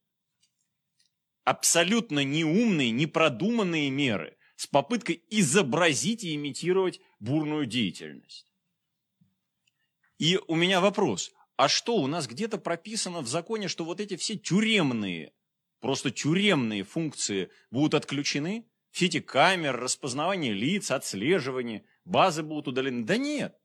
Абсолютно 1.43 2.23
неумные, 2.23 2.91
непродуманные 2.91 3.89
меры 3.89 4.37
с 4.55 4.67
попыткой 4.67 5.23
изобразить 5.29 6.23
и 6.23 6.35
имитировать 6.35 7.01
бурную 7.19 7.65
деятельность. 7.65 8.47
И 10.19 10.39
у 10.47 10.55
меня 10.55 10.79
вопрос, 10.79 11.31
а 11.57 11.67
что, 11.67 11.97
у 11.97 12.07
нас 12.07 12.27
где-то 12.27 12.57
прописано 12.57 13.21
в 13.21 13.27
законе, 13.27 13.67
что 13.67 13.83
вот 13.83 13.99
эти 13.99 14.15
все 14.15 14.35
тюремные, 14.35 15.33
просто 15.81 16.11
тюремные 16.11 16.83
функции 16.83 17.49
будут 17.71 17.93
отключены? 17.95 18.65
Все 18.91 19.07
эти 19.07 19.19
камеры, 19.19 19.79
распознавание 19.79 20.53
лиц, 20.53 20.91
отслеживание– 20.91 21.83
базы 22.05 22.43
будут 22.43 22.67
удалены. 22.69 23.03
Да 23.03 23.17
нет. 23.17 23.57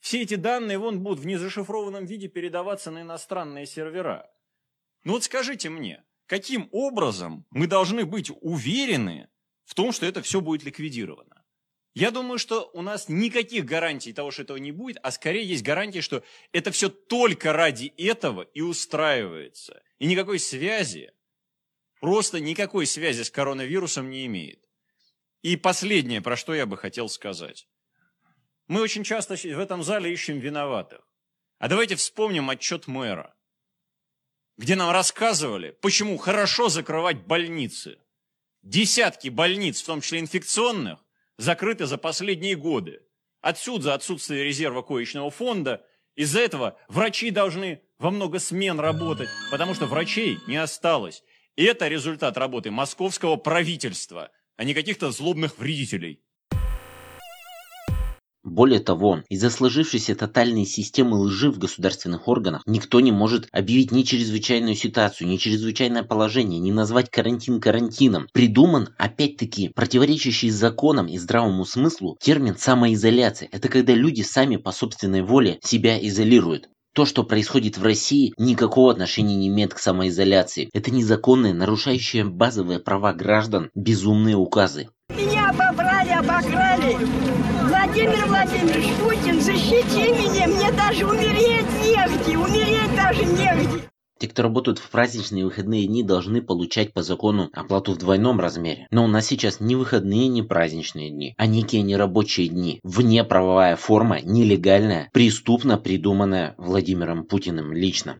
Все 0.00 0.22
эти 0.22 0.34
данные 0.34 0.78
вон 0.78 1.02
будут 1.02 1.20
в 1.20 1.26
незашифрованном 1.26 2.04
виде 2.04 2.28
передаваться 2.28 2.90
на 2.90 3.02
иностранные 3.02 3.66
сервера. 3.66 4.30
Ну 5.04 5.12
вот 5.12 5.24
скажите 5.24 5.70
мне, 5.70 6.04
каким 6.26 6.68
образом 6.72 7.46
мы 7.50 7.66
должны 7.66 8.04
быть 8.04 8.30
уверены 8.40 9.28
в 9.64 9.74
том, 9.74 9.92
что 9.92 10.06
это 10.06 10.22
все 10.22 10.40
будет 10.40 10.64
ликвидировано? 10.64 11.44
Я 11.94 12.10
думаю, 12.10 12.38
что 12.38 12.70
у 12.72 12.82
нас 12.82 13.08
никаких 13.08 13.64
гарантий 13.64 14.12
того, 14.12 14.32
что 14.32 14.42
этого 14.42 14.56
не 14.56 14.72
будет, 14.72 14.98
а 15.02 15.12
скорее 15.12 15.44
есть 15.44 15.62
гарантии, 15.62 16.00
что 16.00 16.24
это 16.50 16.72
все 16.72 16.88
только 16.88 17.52
ради 17.52 17.94
этого 17.96 18.42
и 18.42 18.60
устраивается. 18.62 19.80
И 19.98 20.06
никакой 20.06 20.40
связи, 20.40 21.12
просто 22.00 22.40
никакой 22.40 22.86
связи 22.86 23.22
с 23.22 23.30
коронавирусом 23.30 24.10
не 24.10 24.26
имеет. 24.26 24.68
И 25.42 25.56
последнее, 25.56 26.20
про 26.20 26.36
что 26.36 26.52
я 26.52 26.66
бы 26.66 26.76
хотел 26.76 27.08
сказать. 27.08 27.68
Мы 28.66 28.80
очень 28.80 29.04
часто 29.04 29.36
в 29.36 29.58
этом 29.58 29.84
зале 29.84 30.12
ищем 30.12 30.40
виноватых. 30.40 31.06
А 31.58 31.68
давайте 31.68 31.94
вспомним 31.94 32.50
отчет 32.50 32.88
мэра, 32.88 33.33
где 34.56 34.76
нам 34.76 34.90
рассказывали, 34.90 35.76
почему 35.80 36.16
хорошо 36.16 36.68
закрывать 36.68 37.26
больницы. 37.26 37.98
Десятки 38.62 39.28
больниц, 39.28 39.82
в 39.82 39.86
том 39.86 40.00
числе 40.00 40.20
инфекционных, 40.20 41.04
закрыты 41.38 41.86
за 41.86 41.98
последние 41.98 42.56
годы. 42.56 43.02
Отсюда 43.40 43.94
отсутствие 43.94 44.44
резерва 44.44 44.82
коечного 44.82 45.30
фонда. 45.30 45.84
Из-за 46.14 46.40
этого 46.40 46.78
врачи 46.88 47.30
должны 47.30 47.82
во 47.98 48.10
много 48.10 48.38
смен 48.38 48.80
работать, 48.80 49.28
потому 49.50 49.74
что 49.74 49.86
врачей 49.86 50.38
не 50.46 50.56
осталось. 50.56 51.22
И 51.56 51.64
это 51.64 51.88
результат 51.88 52.36
работы 52.36 52.70
московского 52.70 53.36
правительства– 53.36 54.30
а 54.56 54.64
не 54.64 54.74
каких-то 54.74 55.10
злобных 55.10 55.58
вредителей. 55.58 56.22
Более 58.44 58.80
того, 58.80 59.22
из-за 59.30 59.48
сложившейся 59.48 60.14
тотальной 60.14 60.66
системы 60.66 61.16
лжи 61.16 61.50
в 61.50 61.58
государственных 61.58 62.28
органах 62.28 62.62
никто 62.66 63.00
не 63.00 63.10
может 63.10 63.48
объявить 63.52 63.90
ни 63.90 64.02
чрезвычайную 64.02 64.74
ситуацию, 64.74 65.28
ни 65.28 65.38
чрезвычайное 65.38 66.02
положение, 66.02 66.60
ни 66.60 66.70
назвать 66.70 67.08
карантин 67.08 67.58
карантином. 67.58 68.28
Придуман, 68.34 68.90
опять-таки, 68.98 69.70
противоречащий 69.70 70.50
законам 70.50 71.06
и 71.06 71.16
здравому 71.16 71.64
смыслу 71.64 72.18
термин 72.20 72.54
самоизоляция. 72.58 73.48
Это 73.50 73.68
когда 73.68 73.94
люди 73.94 74.20
сами 74.20 74.56
по 74.56 74.72
собственной 74.72 75.22
воле 75.22 75.58
себя 75.62 75.98
изолируют. 76.06 76.68
То, 76.94 77.06
что 77.06 77.24
происходит 77.24 77.78
в 77.78 77.82
России, 77.82 78.34
никакого 78.36 78.92
отношения 78.92 79.36
не 79.36 79.48
имеет 79.48 79.72
к 79.72 79.78
самоизоляции. 79.78 80.68
Это 80.74 80.92
незаконные, 80.92 81.54
нарушающие 81.54 82.24
базовые 82.24 82.78
права 82.78 83.14
граждан, 83.14 83.70
безумные 83.74 84.36
указы. 84.36 84.90
Владимир 87.94 88.26
Владимирович 88.26 88.92
Путин, 88.96 89.40
защити 89.40 90.10
меня, 90.10 90.48
мне 90.48 90.72
даже 90.72 91.06
умереть 91.06 91.64
негде, 91.80 92.36
умереть 92.36 92.92
даже 92.96 93.24
негде. 93.24 93.88
Те, 94.18 94.26
кто 94.26 94.42
работают 94.42 94.80
в 94.80 94.90
праздничные 94.90 95.44
выходные 95.44 95.86
дни, 95.86 96.02
должны 96.02 96.42
получать 96.42 96.92
по 96.92 97.04
закону 97.04 97.50
оплату 97.52 97.92
в 97.92 97.98
двойном 97.98 98.40
размере. 98.40 98.88
Но 98.90 99.04
у 99.04 99.06
нас 99.06 99.26
сейчас 99.26 99.60
не 99.60 99.76
выходные, 99.76 100.26
не 100.26 100.42
праздничные 100.42 101.10
дни, 101.10 101.34
а 101.36 101.46
некие 101.46 101.82
нерабочие 101.82 102.48
дни. 102.48 102.80
Вне 102.82 103.22
правовая 103.22 103.76
форма, 103.76 104.20
нелегальная, 104.20 105.08
преступно 105.12 105.78
придуманная 105.78 106.56
Владимиром 106.58 107.24
Путиным 107.24 107.72
лично. 107.72 108.18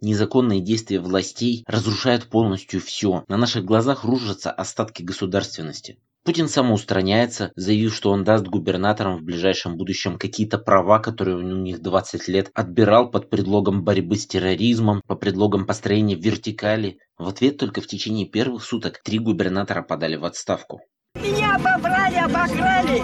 Незаконные 0.00 0.60
действия 0.60 1.00
властей 1.00 1.64
разрушают 1.66 2.26
полностью 2.26 2.80
все. 2.80 3.24
На 3.26 3.36
наших 3.36 3.64
глазах 3.64 4.04
рушатся 4.04 4.52
остатки 4.52 5.02
государственности. 5.02 5.98
Путин 6.24 6.48
самоустраняется, 6.48 7.52
заявив, 7.56 7.94
что 7.94 8.10
он 8.10 8.22
даст 8.22 8.46
губернаторам 8.46 9.16
в 9.16 9.22
ближайшем 9.22 9.76
будущем 9.76 10.18
какие-то 10.18 10.58
права, 10.58 10.98
которые 10.98 11.36
у 11.36 11.40
них 11.40 11.80
20 11.80 12.28
лет 12.28 12.50
отбирал 12.54 13.10
под 13.10 13.30
предлогом 13.30 13.82
борьбы 13.82 14.16
с 14.16 14.26
терроризмом, 14.26 15.00
по 15.06 15.16
предлогам 15.16 15.66
построения 15.66 16.16
вертикали. 16.16 16.98
В 17.16 17.28
ответ 17.28 17.56
только 17.56 17.80
в 17.80 17.86
течение 17.86 18.26
первых 18.26 18.62
суток 18.62 19.00
три 19.02 19.18
губернатора 19.18 19.82
подали 19.82 20.16
в 20.16 20.24
отставку. 20.24 20.80
Меня 21.14 21.56
обобрали, 21.56 22.16
обокрали. 22.16 23.02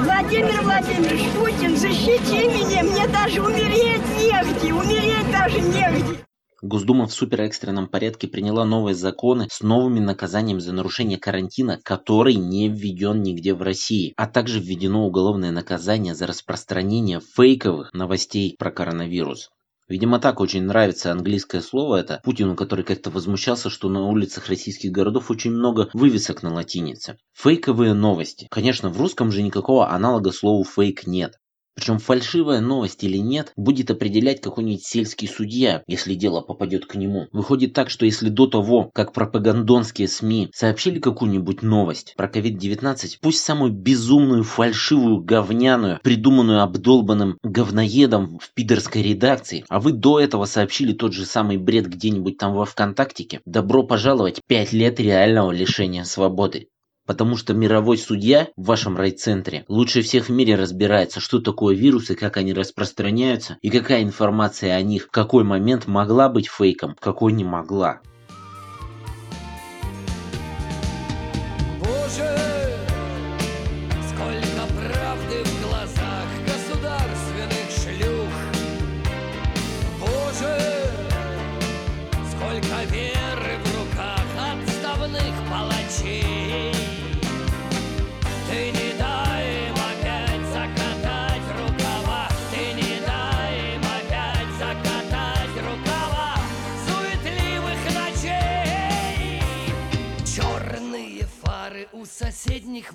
Владимир 0.00 0.60
Владимирович 0.62 1.30
Путин, 1.38 1.76
защити 1.76 2.48
меня, 2.48 2.82
мне 2.82 3.06
даже 3.08 3.40
умереть 3.40 4.02
негде, 4.18 4.74
умереть 4.74 5.30
даже 5.30 5.60
негде. 5.60 6.27
Госдума 6.60 7.06
в 7.06 7.12
суперэкстренном 7.12 7.86
порядке 7.86 8.26
приняла 8.26 8.64
новые 8.64 8.96
законы 8.96 9.46
с 9.48 9.60
новыми 9.60 10.00
наказаниями 10.00 10.58
за 10.58 10.72
нарушение 10.72 11.16
карантина, 11.16 11.78
который 11.84 12.34
не 12.34 12.68
введен 12.68 13.22
нигде 13.22 13.54
в 13.54 13.62
России, 13.62 14.12
а 14.16 14.26
также 14.26 14.58
введено 14.58 15.06
уголовное 15.06 15.52
наказание 15.52 16.16
за 16.16 16.26
распространение 16.26 17.20
фейковых 17.20 17.92
новостей 17.94 18.56
про 18.58 18.72
коронавирус. 18.72 19.50
Видимо, 19.88 20.18
так 20.18 20.40
очень 20.40 20.64
нравится 20.64 21.12
английское 21.12 21.60
слово 21.60 21.96
это 21.96 22.20
Путину, 22.24 22.56
который 22.56 22.84
как-то 22.84 23.10
возмущался, 23.10 23.70
что 23.70 23.88
на 23.88 24.06
улицах 24.06 24.48
российских 24.48 24.90
городов 24.90 25.30
очень 25.30 25.52
много 25.52 25.88
вывесок 25.94 26.42
на 26.42 26.52
латинице. 26.52 27.18
Фейковые 27.34 27.94
новости. 27.94 28.48
Конечно, 28.50 28.90
в 28.90 29.00
русском 29.00 29.30
же 29.30 29.42
никакого 29.42 29.90
аналога 29.90 30.32
слову 30.32 30.64
фейк 30.64 31.06
нет. 31.06 31.38
Причем 31.78 32.00
фальшивая 32.00 32.60
новость 32.60 33.04
или 33.04 33.18
нет, 33.18 33.52
будет 33.54 33.92
определять 33.92 34.40
какой-нибудь 34.40 34.84
сельский 34.84 35.28
судья, 35.28 35.84
если 35.86 36.14
дело 36.14 36.40
попадет 36.40 36.86
к 36.86 36.96
нему. 36.96 37.28
Выходит 37.30 37.72
так, 37.72 37.88
что 37.88 38.04
если 38.04 38.30
до 38.30 38.48
того, 38.48 38.90
как 38.92 39.12
пропагандонские 39.12 40.08
СМИ 40.08 40.50
сообщили 40.52 40.98
какую-нибудь 40.98 41.62
новость 41.62 42.14
про 42.16 42.26
COVID-19, 42.26 43.18
пусть 43.22 43.44
самую 43.44 43.70
безумную, 43.70 44.42
фальшивую, 44.42 45.20
говняную, 45.20 46.00
придуманную 46.02 46.62
обдолбанным 46.62 47.38
говноедом 47.44 48.40
в 48.40 48.52
пидорской 48.54 49.02
редакции, 49.02 49.64
а 49.68 49.78
вы 49.78 49.92
до 49.92 50.18
этого 50.18 50.46
сообщили 50.46 50.92
тот 50.92 51.12
же 51.12 51.24
самый 51.24 51.58
бред 51.58 51.86
где-нибудь 51.86 52.38
там 52.38 52.54
во 52.54 52.64
ВКонтактике, 52.64 53.40
добро 53.44 53.84
пожаловать 53.84 54.40
5 54.48 54.72
лет 54.72 54.98
реального 54.98 55.52
лишения 55.52 56.02
свободы. 56.02 56.70
Потому 57.08 57.38
что 57.38 57.54
мировой 57.54 57.96
судья 57.96 58.48
в 58.54 58.66
вашем 58.66 58.98
райцентре 58.98 59.64
лучше 59.66 60.02
всех 60.02 60.26
в 60.26 60.28
мире 60.28 60.56
разбирается, 60.56 61.20
что 61.20 61.40
такое 61.40 61.74
вирусы, 61.74 62.14
как 62.14 62.36
они 62.36 62.52
распространяются 62.52 63.56
и 63.62 63.70
какая 63.70 64.02
информация 64.02 64.76
о 64.76 64.82
них 64.82 65.06
в 65.06 65.10
какой 65.10 65.42
момент 65.42 65.86
могла 65.86 66.28
быть 66.28 66.48
фейком, 66.48 66.94
в 66.96 67.00
какой 67.00 67.32
не 67.32 67.44
могла. 67.44 68.02
соседних 72.08 72.47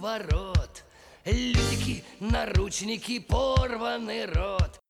ворот 0.03 0.83
Лютики, 1.25 2.03
наручники, 2.19 3.19
порванный 3.19 4.25
рот. 4.25 4.81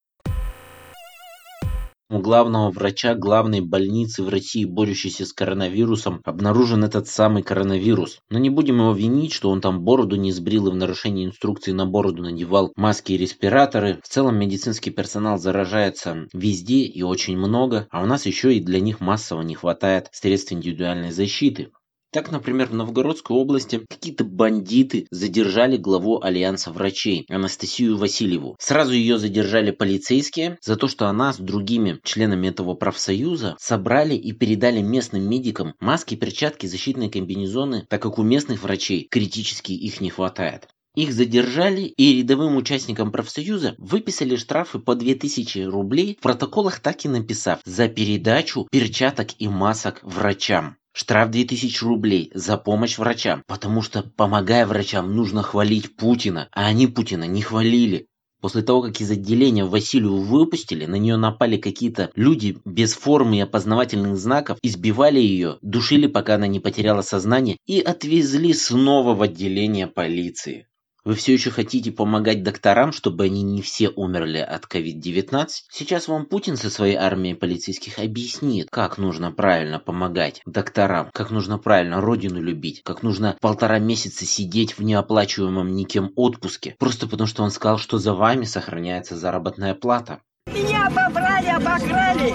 У 2.10 2.18
главного 2.18 2.72
врача 2.72 3.14
главной 3.14 3.62
больницы 3.62 4.24
в 4.24 4.30
России, 4.30 4.66
борющейся 4.66 5.28
с 5.28 5.34
коронавирусом, 5.34 6.22
обнаружен 6.26 6.84
этот 6.84 7.08
самый 7.08 7.44
коронавирус. 7.44 8.22
Но 8.32 8.40
не 8.40 8.50
будем 8.50 8.80
его 8.80 8.94
винить, 8.94 9.34
что 9.34 9.52
он 9.52 9.62
там 9.62 9.84
бороду 9.84 10.16
не 10.16 10.32
сбрил 10.32 10.68
и 10.68 10.72
в 10.72 10.76
нарушении 10.76 11.28
инструкции 11.28 11.74
на 11.74 11.86
бороду 11.86 12.24
надевал 12.24 12.74
маски 12.76 13.12
и 13.12 13.18
респираторы. 13.18 14.00
В 14.04 14.08
целом 14.08 14.40
медицинский 14.40 14.90
персонал 14.90 15.38
заражается 15.38 16.28
везде 16.34 16.86
и 16.86 17.04
очень 17.04 17.38
много, 17.38 17.88
а 17.92 18.02
у 18.02 18.08
нас 18.08 18.26
еще 18.26 18.56
и 18.56 18.60
для 18.60 18.80
них 18.80 19.00
массово 19.00 19.44
не 19.44 19.54
хватает 19.54 20.08
средств 20.12 20.54
индивидуальной 20.54 21.12
защиты. 21.12 21.70
Так, 22.14 22.32
например, 22.32 22.68
в 22.68 22.76
Новгородской 22.76 23.36
области 23.36 23.84
какие-то 23.90 24.24
бандиты 24.24 25.08
задержали 25.10 25.78
главу 25.78 26.22
Альянса 26.22 26.72
врачей 26.72 27.26
Анастасию 27.28 27.98
Васильеву. 27.98 28.56
Сразу 28.60 28.94
ее 28.94 29.18
задержали 29.18 29.72
полицейские 29.72 30.60
за 30.62 30.76
то, 30.76 30.88
что 30.88 31.08
она 31.08 31.34
с 31.34 31.38
другими 31.38 32.00
членами 32.04 32.50
этого 32.50 32.76
профсоюза 32.76 33.56
собрали 33.60 34.14
и 34.14 34.32
передали 34.32 34.80
местным 34.80 35.28
медикам 35.28 35.74
маски, 35.80 36.14
перчатки, 36.14 36.68
защитные 36.68 37.10
комбинезоны, 37.10 37.88
так 37.90 38.04
как 38.04 38.20
у 38.20 38.24
местных 38.24 38.62
врачей 38.62 39.08
критически 39.10 39.72
их 39.72 40.00
не 40.00 40.12
хватает. 40.12 40.68
Их 40.96 41.12
задержали 41.14 41.82
и 41.82 42.20
рядовым 42.20 42.58
участникам 42.58 43.12
профсоюза 43.12 43.74
выписали 43.80 44.36
штрафы 44.36 44.78
по 44.78 44.94
2000 44.94 45.62
рублей, 45.62 46.18
в 46.20 46.22
протоколах 46.22 46.80
так 46.80 47.04
и 47.06 47.10
написав 47.10 47.60
«за 47.66 47.88
передачу 47.88 48.68
перчаток 48.70 49.30
и 49.40 49.48
масок 49.48 50.00
врачам». 50.04 50.78
Штраф 50.96 51.32
2000 51.32 51.84
рублей 51.84 52.32
за 52.36 52.56
помощь 52.56 53.00
врачам, 53.00 53.44
потому 53.48 53.82
что, 53.82 54.04
помогая 54.04 54.68
врачам, 54.68 55.16
нужно 55.16 55.42
хвалить 55.42 55.96
Путина, 55.96 56.50
а 56.52 56.68
они 56.68 56.86
Путина 56.86 57.24
не 57.24 57.42
хвалили. 57.42 58.06
После 58.42 58.62
того, 58.62 58.84
как 58.84 59.02
из 59.02 59.10
отделения 59.10 59.66
Василию 59.66 60.18
выпустили, 60.18 60.86
на 60.86 60.96
нее 60.96 61.16
напали 61.16 61.58
какие-то 61.58 62.12
люди 62.16 62.58
без 62.64 62.94
формы 62.94 63.38
и 63.38 63.40
опознавательных 63.40 64.18
знаков, 64.18 64.60
избивали 64.62 65.20
ее, 65.20 65.58
душили, 65.62 66.08
пока 66.08 66.36
она 66.36 66.46
не 66.46 66.60
потеряла 66.60 67.02
сознание, 67.02 67.58
и 67.66 67.80
отвезли 67.80 68.54
снова 68.54 69.16
в 69.16 69.22
отделение 69.22 69.88
полиции. 69.88 70.68
Вы 71.06 71.16
все 71.16 71.34
еще 71.34 71.52
хотите 71.52 71.92
помогать 71.92 72.44
докторам, 72.44 72.94
чтобы 72.94 73.26
они 73.26 73.44
не 73.44 73.62
все 73.62 73.90
умерли 73.90 74.38
от 74.38 74.64
COVID-19? 74.64 75.48
Сейчас 75.70 76.08
вам 76.08 76.26
Путин 76.26 76.56
со 76.56 76.70
своей 76.70 76.96
армией 76.96 77.34
полицейских 77.34 78.00
объяснит, 78.00 78.70
как 78.72 78.98
нужно 78.98 79.30
правильно 79.34 79.80
помогать 79.80 80.42
докторам, 80.46 81.10
как 81.12 81.30
нужно 81.30 81.58
правильно 81.58 82.00
родину 82.00 82.42
любить, 82.42 82.84
как 82.86 83.04
нужно 83.04 83.36
полтора 83.42 83.80
месяца 83.80 84.26
сидеть 84.26 84.78
в 84.78 84.84
неоплачиваемом 84.84 85.76
никем 85.76 86.14
отпуске, 86.16 86.78
просто 86.80 87.06
потому 87.08 87.28
что 87.28 87.44
он 87.44 87.52
сказал, 87.52 87.78
что 87.80 87.98
за 87.98 88.14
вами 88.14 88.46
сохраняется 88.46 89.18
заработная 89.18 89.76
плата. 89.76 90.22
Меня 90.48 90.88
обобрали, 90.88 91.48
обокрали. 91.48 92.32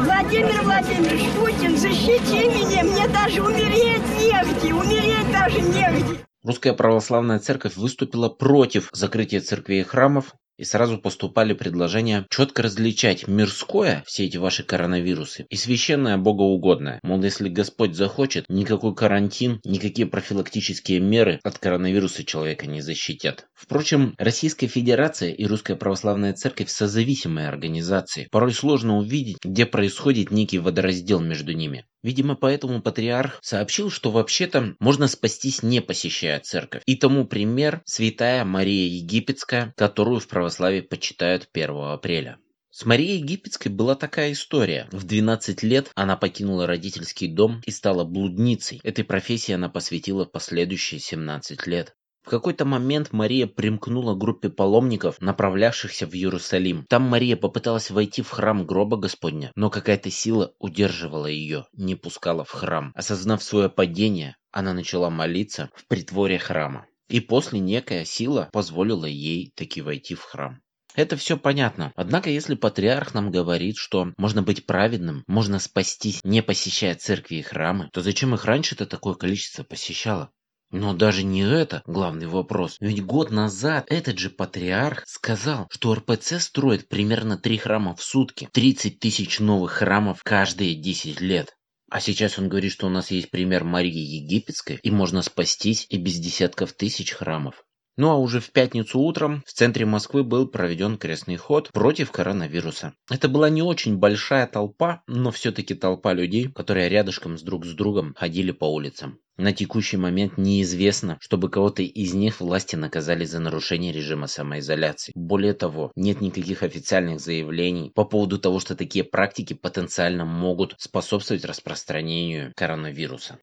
Владимир 0.00 0.62
Владимирович 0.62 1.30
Путин, 1.38 1.76
защити 1.76 2.48
меня, 2.48 2.82
мне 2.82 3.06
даже 3.06 3.42
умереть 3.42 4.02
негде, 4.18 4.74
умереть 4.74 5.30
даже 5.30 5.60
негде. 5.60 6.26
Русская 6.44 6.72
православная 6.72 7.38
церковь 7.38 7.76
выступила 7.76 8.28
против 8.28 8.88
закрытия 8.92 9.40
церквей 9.40 9.82
и 9.82 9.84
храмов, 9.84 10.34
и 10.56 10.64
сразу 10.64 10.98
поступали 10.98 11.52
предложения 11.52 12.26
четко 12.30 12.62
различать 12.62 13.26
мирское, 13.28 14.02
все 14.06 14.26
эти 14.26 14.36
ваши 14.36 14.62
коронавирусы, 14.62 15.46
и 15.48 15.56
священное 15.56 16.16
богоугодное. 16.16 17.00
Мол, 17.02 17.22
если 17.22 17.48
Господь 17.48 17.94
захочет, 17.94 18.44
никакой 18.48 18.94
карантин, 18.94 19.60
никакие 19.64 20.06
профилактические 20.06 21.00
меры 21.00 21.40
от 21.42 21.58
коронавируса 21.58 22.24
человека 22.24 22.66
не 22.66 22.80
защитят. 22.80 23.46
Впрочем, 23.54 24.14
Российская 24.18 24.66
Федерация 24.66 25.30
и 25.30 25.46
Русская 25.46 25.76
Православная 25.76 26.32
Церковь 26.32 26.68
созависимые 26.68 27.48
организации. 27.48 28.28
Порой 28.30 28.52
сложно 28.52 28.98
увидеть, 28.98 29.38
где 29.44 29.66
происходит 29.66 30.30
некий 30.30 30.58
водораздел 30.58 31.20
между 31.20 31.52
ними. 31.52 31.84
Видимо, 32.02 32.34
поэтому 32.34 32.82
патриарх 32.82 33.38
сообщил, 33.42 33.88
что 33.88 34.10
вообще-то 34.10 34.74
можно 34.80 35.06
спастись 35.06 35.62
не 35.62 35.80
посещая 35.80 36.40
церковь. 36.40 36.82
И 36.84 36.96
тому 36.96 37.24
пример 37.24 37.82
святая 37.84 38.44
Мария 38.44 38.88
Египетская, 38.88 39.72
которую 39.76 40.18
в 40.18 40.26
православии 40.42 40.80
почитают 40.80 41.48
1 41.52 41.70
апреля. 41.92 42.36
С 42.68 42.84
Марией 42.84 43.18
Египетской 43.18 43.68
была 43.68 43.94
такая 43.94 44.32
история. 44.32 44.88
В 44.90 45.04
12 45.04 45.62
лет 45.62 45.92
она 45.94 46.16
покинула 46.16 46.66
родительский 46.66 47.28
дом 47.28 47.62
и 47.64 47.70
стала 47.70 48.02
блудницей. 48.02 48.80
Этой 48.82 49.04
профессии 49.04 49.52
она 49.52 49.68
посвятила 49.68 50.24
последующие 50.24 50.98
17 50.98 51.68
лет. 51.68 51.94
В 52.24 52.28
какой-то 52.28 52.64
момент 52.64 53.12
Мария 53.12 53.46
примкнула 53.46 54.14
к 54.14 54.18
группе 54.18 54.48
паломников, 54.48 55.20
направлявшихся 55.20 56.08
в 56.08 56.14
Иерусалим. 56.14 56.86
Там 56.88 57.02
Мария 57.02 57.36
попыталась 57.36 57.92
войти 57.92 58.22
в 58.22 58.30
храм 58.30 58.66
гроба 58.66 58.96
Господня, 58.96 59.52
но 59.54 59.70
какая-то 59.70 60.10
сила 60.10 60.54
удерживала 60.58 61.26
ее, 61.26 61.66
не 61.72 61.94
пускала 61.94 62.44
в 62.44 62.50
храм. 62.50 62.90
Осознав 62.96 63.44
свое 63.44 63.68
падение, 63.68 64.34
она 64.50 64.72
начала 64.72 65.08
молиться 65.08 65.70
в 65.76 65.86
притворе 65.86 66.40
храма. 66.40 66.86
И 67.12 67.20
после 67.20 67.60
некая 67.60 68.06
сила 68.06 68.48
позволила 68.52 69.04
ей 69.04 69.52
таки 69.54 69.82
войти 69.82 70.14
в 70.14 70.22
храм. 70.22 70.62
Это 70.94 71.18
все 71.18 71.36
понятно. 71.36 71.92
Однако, 71.94 72.30
если 72.30 72.54
патриарх 72.54 73.12
нам 73.12 73.30
говорит, 73.30 73.76
что 73.76 74.14
можно 74.16 74.42
быть 74.42 74.64
праведным, 74.64 75.22
можно 75.26 75.58
спастись, 75.58 76.20
не 76.24 76.42
посещая 76.42 76.94
церкви 76.94 77.36
и 77.36 77.42
храмы, 77.42 77.90
то 77.92 78.00
зачем 78.00 78.34
их 78.34 78.46
раньше-то 78.46 78.86
такое 78.86 79.12
количество 79.12 79.62
посещало? 79.62 80.30
Но 80.70 80.94
даже 80.94 81.22
не 81.22 81.42
это 81.42 81.82
главный 81.84 82.28
вопрос. 82.28 82.78
Ведь 82.80 83.04
год 83.04 83.30
назад 83.30 83.84
этот 83.88 84.18
же 84.18 84.30
патриарх 84.30 85.02
сказал, 85.06 85.68
что 85.70 85.94
РПЦ 85.94 86.40
строит 86.40 86.88
примерно 86.88 87.36
3 87.36 87.58
храма 87.58 87.94
в 87.94 88.02
сутки. 88.02 88.48
30 88.50 88.98
тысяч 88.98 89.38
новых 89.38 89.72
храмов 89.72 90.22
каждые 90.22 90.74
10 90.74 91.20
лет. 91.20 91.54
А 91.92 92.00
сейчас 92.00 92.38
он 92.38 92.48
говорит, 92.48 92.72
что 92.72 92.86
у 92.86 92.88
нас 92.88 93.10
есть 93.10 93.30
пример 93.30 93.64
Марии 93.64 93.92
Египетской, 93.92 94.80
и 94.82 94.90
можно 94.90 95.20
спастись 95.20 95.86
и 95.90 95.98
без 95.98 96.18
десятков 96.18 96.72
тысяч 96.72 97.12
храмов. 97.12 97.66
Ну 97.96 98.10
а 98.10 98.16
уже 98.16 98.40
в 98.40 98.52
пятницу 98.52 98.98
утром 98.98 99.42
в 99.46 99.52
центре 99.52 99.84
Москвы 99.84 100.24
был 100.24 100.48
проведен 100.48 100.96
крестный 100.96 101.36
ход 101.36 101.70
против 101.72 102.10
коронавируса. 102.10 102.94
Это 103.10 103.28
была 103.28 103.50
не 103.50 103.62
очень 103.62 103.98
большая 103.98 104.46
толпа, 104.46 105.02
но 105.06 105.30
все-таки 105.30 105.74
толпа 105.74 106.14
людей, 106.14 106.50
которые 106.50 106.88
рядышком 106.88 107.36
с 107.36 107.42
друг 107.42 107.66
с 107.66 107.74
другом 107.74 108.14
ходили 108.16 108.50
по 108.50 108.64
улицам. 108.64 109.18
На 109.36 109.52
текущий 109.52 109.98
момент 109.98 110.38
неизвестно, 110.38 111.18
чтобы 111.20 111.50
кого-то 111.50 111.82
из 111.82 112.14
них 112.14 112.40
власти 112.40 112.76
наказали 112.76 113.24
за 113.24 113.40
нарушение 113.40 113.92
режима 113.92 114.26
самоизоляции. 114.26 115.12
Более 115.14 115.52
того, 115.52 115.92
нет 115.94 116.20
никаких 116.20 116.62
официальных 116.62 117.20
заявлений 117.20 117.90
по 117.94 118.04
поводу 118.04 118.38
того, 118.38 118.60
что 118.60 118.74
такие 118.74 119.04
практики 119.04 119.52
потенциально 119.52 120.24
могут 120.24 120.76
способствовать 120.78 121.44
распространению 121.44 122.52
коронавируса. 122.56 123.38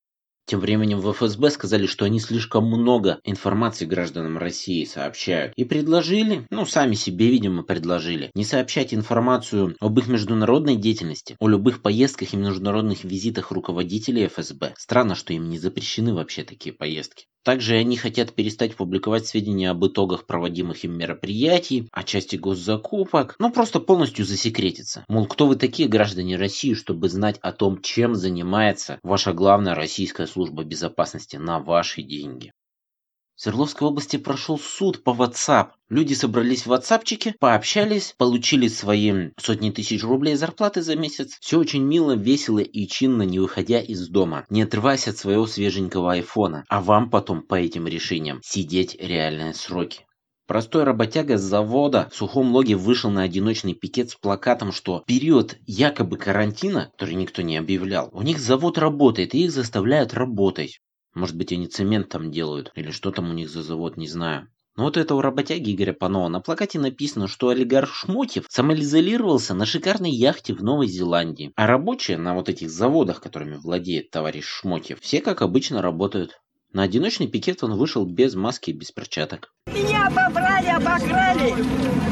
Тем 0.50 0.62
временем 0.62 1.00
в 1.00 1.14
ФСБ 1.14 1.52
сказали, 1.52 1.86
что 1.86 2.06
они 2.06 2.20
слишком 2.20 2.66
много 2.66 3.20
информации 3.24 3.86
гражданам 3.86 4.40
России 4.40 4.84
сообщают. 4.84 5.54
И 5.56 5.64
предложили, 5.64 6.48
ну 6.50 6.66
сами 6.66 6.96
себе, 6.96 7.30
видимо, 7.30 7.62
предложили, 7.62 8.32
не 8.34 8.44
сообщать 8.44 8.92
информацию 8.92 9.76
об 9.80 10.00
их 10.00 10.08
международной 10.08 10.76
деятельности, 10.76 11.36
о 11.40 11.48
любых 11.48 11.84
поездках 11.84 12.34
и 12.34 12.38
международных 12.38 13.04
визитах 13.04 13.52
руководителей 13.52 14.26
ФСБ. 14.26 14.74
Странно, 14.76 15.14
что 15.14 15.34
им 15.34 15.50
не 15.50 15.60
запрещены 15.60 16.16
вообще 16.16 16.44
такие 16.44 16.74
поездки. 16.74 17.26
Также 17.44 17.76
они 17.76 17.96
хотят 17.96 18.34
перестать 18.34 18.76
публиковать 18.76 19.26
сведения 19.26 19.70
об 19.70 19.86
итогах 19.86 20.26
проводимых 20.26 20.84
им 20.84 20.98
мероприятий, 20.98 21.88
о 21.92 22.04
части 22.04 22.36
госзакупок, 22.36 23.36
ну 23.40 23.52
просто 23.52 23.80
полностью 23.80 24.26
засекретиться. 24.26 25.06
Мол, 25.08 25.26
кто 25.26 25.48
вы 25.48 25.56
такие 25.56 25.88
граждане 25.88 26.36
России, 26.36 26.74
чтобы 26.74 27.08
знать 27.08 27.40
о 27.42 27.52
том, 27.54 27.82
чем 27.82 28.14
занимается 28.16 29.00
ваша 29.04 29.32
главная 29.32 29.74
российская 29.74 30.28
служба 30.28 30.38
безопасности 30.47 31.36
на 31.36 31.60
ваши 31.60 32.02
деньги. 32.02 32.52
В 33.39 33.41
Свердловской 33.41 33.88
области 33.88 34.17
прошел 34.17 34.60
суд 34.60 35.02
по 35.02 35.12
WhatsApp. 35.12 35.69
Люди 35.88 36.13
собрались 36.13 36.65
в 36.65 36.73
WhatsAppчике, 36.73 37.36
пообщались, 37.39 38.13
получили 38.17 38.67
свои 38.67 39.30
сотни 39.38 39.71
тысяч 39.71 40.04
рублей 40.04 40.36
зарплаты 40.36 40.82
за 40.82 40.97
месяц. 40.97 41.38
Все 41.39 41.58
очень 41.58 41.84
мило, 41.84 42.17
весело 42.17 42.60
и 42.60 42.86
чинно, 42.86 43.23
не 43.23 43.39
выходя 43.39 43.80
из 43.80 44.10
дома, 44.10 44.45
не 44.49 44.63
отрываясь 44.63 45.08
от 45.08 45.17
своего 45.17 45.47
свеженького 45.47 46.12
айфона. 46.12 46.65
А 46.67 46.82
вам 46.82 47.10
потом 47.10 47.41
по 47.41 47.56
этим 47.56 47.88
решениям 47.88 48.41
сидеть 48.43 48.97
реальные 48.99 49.54
сроки. 49.54 50.06
Простой 50.50 50.84
работяга 50.84 51.38
с 51.38 51.42
завода 51.42 52.10
в 52.12 52.16
сухом 52.16 52.52
логе 52.54 52.76
вышел 52.76 53.12
на 53.12 53.22
одиночный 53.22 53.76
пикет 53.76 54.10
с 54.10 54.16
плакатом, 54.16 54.72
что 54.72 55.04
период 55.06 55.58
якобы 55.68 56.18
карантина, 56.18 56.90
который 56.94 57.14
никто 57.14 57.44
не 57.44 57.56
объявлял, 57.56 58.10
у 58.14 58.24
них 58.24 58.40
завод 58.40 58.80
работает 58.80 59.36
и 59.36 59.44
их 59.44 59.52
заставляют 59.52 60.16
работать. 60.16 60.82
Может 61.14 61.38
быть, 61.38 61.52
они 61.52 61.68
цемент 61.68 62.10
там 62.10 62.32
делают, 62.32 62.72
или 62.74 62.90
что 62.90 63.12
там 63.12 63.30
у 63.30 63.34
них 63.34 63.48
за 63.48 63.62
завод, 63.62 63.96
не 63.96 64.08
знаю. 64.08 64.48
Но 64.76 64.86
вот 64.86 64.98
этого 64.98 65.22
работяги 65.22 65.76
Игоря 65.76 65.94
Панова 65.94 66.30
на 66.30 66.40
плакате 66.40 66.80
написано, 66.80 67.28
что 67.28 67.50
олигарх 67.50 67.94
Шмотьев 67.94 68.46
самоизолировался 68.50 69.54
на 69.54 69.68
шикарной 69.68 70.10
яхте 70.10 70.56
в 70.56 70.64
Новой 70.64 70.88
Зеландии. 70.88 71.52
А 71.58 71.68
рабочие 71.68 72.18
на 72.18 72.34
вот 72.34 72.50
этих 72.50 72.72
заводах, 72.72 73.22
которыми 73.22 73.58
владеет 73.58 74.10
товарищ 74.10 74.46
Шмотьев, 74.46 75.00
все 75.00 75.22
как 75.22 75.44
обычно 75.44 75.84
работают. 75.84 76.40
На 76.71 76.84
одиночный 76.84 77.27
пикет 77.27 77.63
он 77.63 77.75
вышел 77.77 78.05
без 78.05 78.36
маски 78.36 78.69
и 78.69 78.73
без 78.73 78.91
перчаток. 78.91 79.51
Меня 79.65 80.05
обобрали, 80.05 80.67
обокрали. 80.67 81.53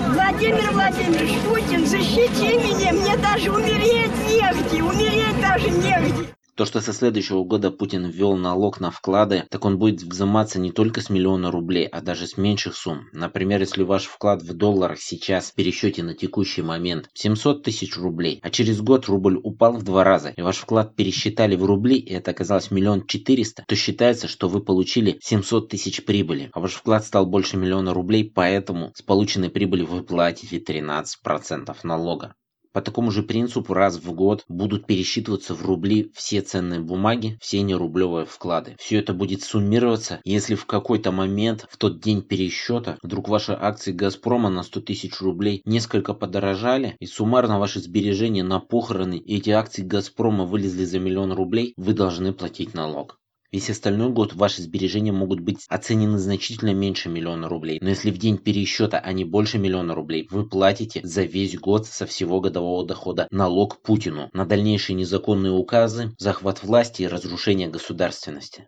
Владимир 0.10 0.72
Владимирович 0.72 1.38
Путин, 1.48 1.86
защити 1.86 2.58
меня, 2.58 2.92
мне 2.92 3.16
даже 3.18 3.52
умереть 3.52 4.12
негде, 4.28 4.82
умереть 4.82 5.40
даже 5.42 5.70
негде. 5.70 6.37
То, 6.58 6.66
что 6.66 6.82
со 6.82 6.92
следующего 6.92 7.44
года 7.44 7.70
Путин 7.70 8.08
ввел 8.08 8.36
налог 8.36 8.80
на 8.80 8.90
вклады, 8.90 9.44
так 9.52 9.64
он 9.64 9.78
будет 9.78 10.02
взиматься 10.02 10.60
не 10.60 10.72
только 10.72 11.02
с 11.02 11.12
миллиона 11.12 11.52
рублей, 11.52 11.86
а 11.86 12.02
даже 12.02 12.26
с 12.26 12.36
меньших 12.36 12.76
сумм. 12.76 13.10
Например, 13.14 13.60
если 13.60 13.84
ваш 13.84 14.06
вклад 14.06 14.42
в 14.42 14.56
долларах 14.56 15.00
сейчас 15.00 15.52
в 15.52 15.54
пересчете 15.54 16.02
на 16.02 16.16
текущий 16.16 16.64
момент 16.64 17.12
700 17.14 17.62
тысяч 17.62 17.96
рублей, 17.96 18.40
а 18.42 18.50
через 18.50 18.82
год 18.82 19.06
рубль 19.06 19.40
упал 19.44 19.74
в 19.74 19.84
два 19.84 20.04
раза, 20.04 20.30
и 20.36 20.42
ваш 20.42 20.58
вклад 20.58 20.96
пересчитали 20.96 21.56
в 21.56 21.64
рубли, 21.64 22.00
и 22.00 22.12
это 22.12 22.32
оказалось 22.32 22.72
миллион 22.72 23.06
четыреста, 23.06 23.64
то 23.68 23.76
считается, 23.76 24.28
что 24.28 24.50
вы 24.50 24.64
получили 24.64 25.20
700 25.22 25.70
тысяч 25.70 26.06
прибыли, 26.06 26.50
а 26.54 26.60
ваш 26.60 26.74
вклад 26.74 27.06
стал 27.06 27.28
больше 27.28 27.58
миллиона 27.58 27.94
рублей, 27.94 28.32
поэтому 28.34 28.94
с 28.96 29.04
полученной 29.04 29.52
прибыли 29.52 29.84
вы 29.84 30.02
платите 30.02 30.58
13% 30.58 31.76
налога. 31.84 32.34
По 32.78 32.82
такому 32.84 33.10
же 33.10 33.24
принципу 33.24 33.74
раз 33.74 33.98
в 33.98 34.14
год 34.14 34.46
будут 34.48 34.86
пересчитываться 34.86 35.56
в 35.56 35.66
рубли 35.66 36.12
все 36.14 36.42
ценные 36.42 36.80
бумаги, 36.80 37.40
все 37.42 37.64
нерублевые 37.64 38.28
вклады. 38.28 38.76
Все 38.78 39.00
это 39.00 39.16
будет 39.16 39.42
суммироваться, 39.42 40.22
если 40.24 40.54
в 40.54 40.68
какой-то 40.68 41.12
момент, 41.12 41.66
в 41.72 41.78
тот 41.78 42.00
день 42.00 42.22
пересчета, 42.22 43.00
вдруг 43.02 43.30
ваши 43.30 43.58
акции 43.60 43.92
Газпрома 43.92 44.52
на 44.52 44.62
100 44.62 44.82
тысяч 44.82 45.20
рублей 45.22 45.64
несколько 45.66 46.14
подорожали, 46.14 46.96
и 47.00 47.08
суммарно 47.08 47.58
ваши 47.58 47.80
сбережения 47.80 48.44
на 48.44 48.60
похороны 48.60 49.18
и 49.18 49.38
эти 49.38 49.50
акции 49.50 49.82
Газпрома 49.82 50.46
вылезли 50.46 50.86
за 50.86 51.00
миллион 51.00 51.32
рублей, 51.32 51.74
вы 51.78 51.94
должны 51.94 52.32
платить 52.32 52.76
налог. 52.76 53.18
Весь 53.50 53.70
остальной 53.70 54.10
год 54.10 54.34
ваши 54.34 54.62
сбережения 54.62 55.14
могут 55.14 55.40
быть 55.40 55.66
оценены 55.70 56.18
значительно 56.18 56.74
меньше 56.74 57.08
миллиона 57.08 57.48
рублей, 57.48 57.80
но 57.82 57.90
если 57.90 58.12
в 58.12 58.18
день 58.18 58.38
пересчета 58.38 59.00
они 59.00 59.24
больше 59.24 59.58
миллиона 59.58 59.96
рублей, 59.96 60.28
вы 60.30 60.46
платите 60.46 61.00
за 61.04 61.24
весь 61.24 61.58
год 61.58 61.88
со 61.88 62.06
всего 62.06 62.42
годового 62.42 62.86
дохода 62.86 63.28
налог 63.32 63.82
Путину 63.82 64.30
на 64.34 64.46
дальнейшие 64.46 64.98
незаконные 64.98 65.54
указы, 65.54 66.14
захват 66.18 66.62
власти 66.62 67.04
и 67.04 67.08
разрушение 67.08 67.70
государственности. 67.70 68.68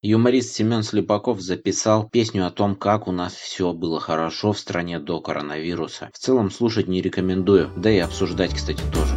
Юморист 0.00 0.54
Семен 0.54 0.82
Слепаков 0.82 1.42
записал 1.42 2.08
песню 2.08 2.46
о 2.46 2.50
том, 2.50 2.74
как 2.74 3.08
у 3.08 3.12
нас 3.12 3.34
все 3.34 3.74
было 3.74 4.00
хорошо 4.00 4.52
в 4.52 4.58
стране 4.58 4.98
до 4.98 5.20
коронавируса. 5.20 6.10
В 6.14 6.18
целом 6.18 6.50
слушать 6.50 6.88
не 6.88 7.02
рекомендую, 7.02 7.70
да 7.76 7.90
и 7.90 7.98
обсуждать, 7.98 8.54
кстати, 8.54 8.82
тоже. 8.92 9.14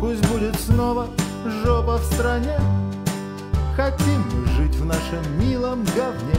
Пусть 0.00 0.26
будет 0.28 0.58
снова 0.58 1.08
жопа 1.44 1.98
в 1.98 2.04
стране, 2.04 2.58
нашем 4.90 5.38
милом 5.38 5.84
говне. 5.96 6.34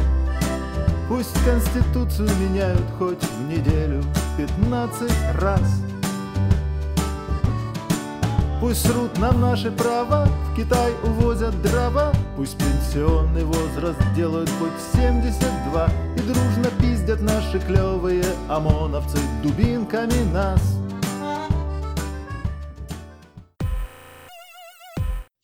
Пусть 1.07 1.33
Конституцию 1.45 2.29
меняют 2.39 2.85
хоть 2.97 3.23
в 3.23 3.47
неделю 3.47 4.03
пятнадцать 4.37 5.13
раз. 5.35 5.61
Пусть 8.59 8.85
срут 8.85 9.17
нам 9.17 9.41
наши 9.41 9.71
права, 9.71 10.27
в 10.51 10.55
Китай 10.55 10.91
увозят 11.03 11.59
дрова, 11.63 12.11
Пусть 12.37 12.57
пенсионный 12.57 13.43
возраст 13.43 13.99
делают 14.15 14.49
хоть 14.59 14.71
72 14.93 15.87
И 16.15 16.19
дружно 16.19 16.69
пиздят 16.79 17.21
наши 17.21 17.59
клевые 17.59 18.23
ОМОНовцы 18.49 19.17
дубинками 19.41 20.31
нас. 20.31 20.80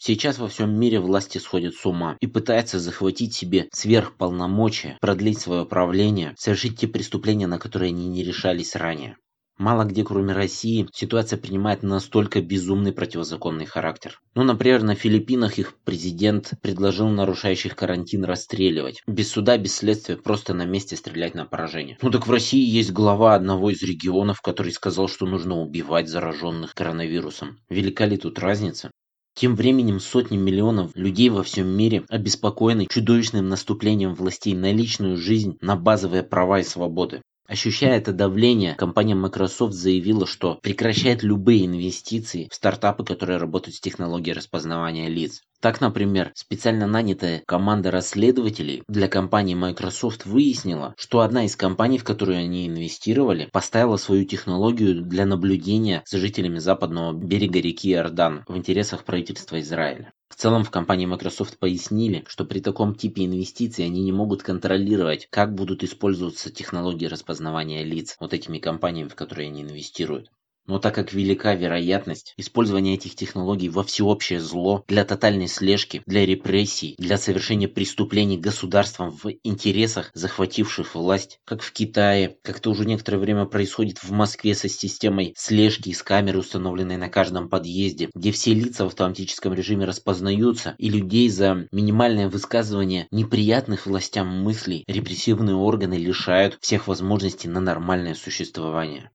Сейчас 0.07 0.37
во 0.37 0.47
всем 0.47 0.73
мире 0.79 1.01
власти 1.01 1.37
сходят 1.37 1.75
с 1.75 1.85
ума 1.85 2.15
и 2.21 2.27
пытаются 2.27 2.79
захватить 2.79 3.33
себе 3.33 3.67
сверхполномочия, 3.73 4.97
продлить 5.01 5.37
свое 5.37 5.65
правление, 5.65 6.33
совершить 6.37 6.79
те 6.79 6.87
преступления, 6.87 7.45
на 7.45 7.59
которые 7.59 7.89
они 7.89 8.07
не 8.07 8.23
решались 8.23 8.77
ранее. 8.77 9.17
Мало 9.57 9.83
где, 9.83 10.05
кроме 10.05 10.31
России, 10.31 10.87
ситуация 10.93 11.37
принимает 11.37 11.83
настолько 11.83 12.41
безумный 12.41 12.93
противозаконный 12.93 13.65
характер. 13.65 14.21
Ну, 14.33 14.43
например, 14.43 14.81
на 14.81 14.95
Филиппинах 14.95 15.59
их 15.59 15.73
президент 15.83 16.53
предложил 16.61 17.09
нарушающих 17.09 17.75
карантин 17.75 18.23
расстреливать. 18.23 19.01
Без 19.07 19.29
суда, 19.29 19.57
без 19.57 19.75
следствия, 19.75 20.15
просто 20.15 20.53
на 20.53 20.63
месте 20.63 20.95
стрелять 20.95 21.35
на 21.35 21.45
поражение. 21.45 21.97
Ну 22.01 22.11
так 22.11 22.27
в 22.27 22.31
России 22.31 22.65
есть 22.65 22.93
глава 22.93 23.35
одного 23.35 23.71
из 23.71 23.83
регионов, 23.83 24.39
который 24.39 24.71
сказал, 24.71 25.09
что 25.09 25.25
нужно 25.25 25.59
убивать 25.59 26.07
зараженных 26.07 26.75
коронавирусом. 26.75 27.59
Велика 27.67 28.05
ли 28.05 28.15
тут 28.15 28.39
разница? 28.39 28.89
Тем 29.37 29.55
временем 29.55 29.99
сотни 29.99 30.35
миллионов 30.35 30.95
людей 30.95 31.29
во 31.29 31.43
всем 31.43 31.67
мире 31.67 32.03
обеспокоены 32.09 32.87
чудовищным 32.89 33.47
наступлением 33.47 34.15
властей 34.15 34.55
на 34.55 34.73
личную 34.73 35.15
жизнь, 35.15 35.59
на 35.61 35.75
базовые 35.75 36.23
права 36.23 36.61
и 36.61 36.63
свободы. 36.63 37.21
Ощущая 37.45 37.97
это 37.97 38.13
давление, 38.13 38.73
компания 38.73 39.13
Microsoft 39.13 39.75
заявила, 39.75 40.25
что 40.25 40.55
прекращает 40.55 41.21
любые 41.21 41.67
инвестиции 41.67 42.47
в 42.49 42.55
стартапы, 42.55 43.05
которые 43.05 43.37
работают 43.37 43.75
с 43.75 43.79
технологией 43.79 44.35
распознавания 44.35 45.07
лиц. 45.07 45.43
Так, 45.59 45.81
например, 45.81 46.31
специально 46.35 46.85
нанятая 46.85 47.41
команда 47.47 47.89
расследователей 47.89 48.83
для 48.87 49.07
компании 49.07 49.55
Microsoft 49.55 50.27
выяснила, 50.27 50.93
что 50.97 51.21
одна 51.21 51.45
из 51.45 51.55
компаний, 51.55 51.97
в 51.97 52.03
которую 52.03 52.37
они 52.37 52.67
инвестировали, 52.67 53.49
поставила 53.51 53.97
свою 53.97 54.25
технологию 54.25 55.01
для 55.01 55.25
наблюдения 55.25 56.03
за 56.05 56.19
жителями 56.19 56.59
западного 56.59 57.11
берега 57.11 57.59
реки 57.59 57.91
Иордан 57.91 58.43
в 58.47 58.55
интересах 58.55 59.03
правительства 59.03 59.59
Израиля. 59.59 60.13
В 60.29 60.35
целом 60.35 60.63
в 60.63 60.69
компании 60.69 61.07
Microsoft 61.07 61.57
пояснили, 61.57 62.23
что 62.27 62.45
при 62.45 62.59
таком 62.59 62.93
типе 62.93 63.25
инвестиций 63.25 63.85
они 63.85 64.03
не 64.03 64.11
могут 64.11 64.43
контролировать, 64.43 65.27
как 65.31 65.55
будут 65.55 65.83
использоваться 65.83 66.51
технологии 66.51 67.07
распознавания 67.07 67.83
лиц 67.83 68.15
вот 68.19 68.33
этими 68.33 68.59
компаниями, 68.59 69.07
в 69.07 69.15
которые 69.15 69.47
они 69.47 69.63
инвестируют. 69.63 70.29
Но 70.67 70.79
так 70.79 70.95
как 70.95 71.13
велика 71.13 71.55
вероятность 71.55 72.33
использования 72.35 72.95
этих 72.95 73.15
технологий 73.15 73.69
во 73.69 73.83
всеобщее 73.83 74.41
зло, 74.41 74.83
для 74.87 75.05
тотальной 75.05 75.47
слежки, 75.47 76.01
для 76.05 76.25
репрессий, 76.25 76.95
для 76.97 77.17
совершения 77.17 77.69
преступлений 77.69 78.37
государством 78.37 79.11
в 79.11 79.31
интересах 79.43 80.11
захвативших 80.13 80.93
власть, 80.93 81.39
как 81.45 81.61
в 81.61 81.71
Китае, 81.71 82.37
как 82.41 82.57
это 82.57 82.69
уже 82.69 82.85
некоторое 82.85 83.19
время 83.19 83.45
происходит 83.45 84.03
в 84.03 84.11
Москве 84.11 84.55
со 84.55 84.67
системой 84.67 85.33
слежки 85.37 85.89
из 85.89 86.03
камеры, 86.03 86.39
установленной 86.39 86.97
на 86.97 87.09
каждом 87.09 87.49
подъезде, 87.49 88.09
где 88.13 88.31
все 88.31 88.53
лица 88.53 88.83
в 88.83 88.87
автоматическом 88.87 89.53
режиме 89.53 89.85
распознаются, 89.85 90.75
и 90.77 90.89
людей 90.89 91.29
за 91.29 91.67
минимальное 91.71 92.29
высказывание 92.29 93.07
неприятных 93.11 93.85
властям 93.85 94.27
мыслей 94.27 94.83
репрессивные 94.87 95.55
органы 95.55 95.93
лишают 95.93 96.57
всех 96.59 96.87
возможностей 96.87 97.47
на 97.47 97.61
нормальное 97.61 98.15
существование 98.15 99.11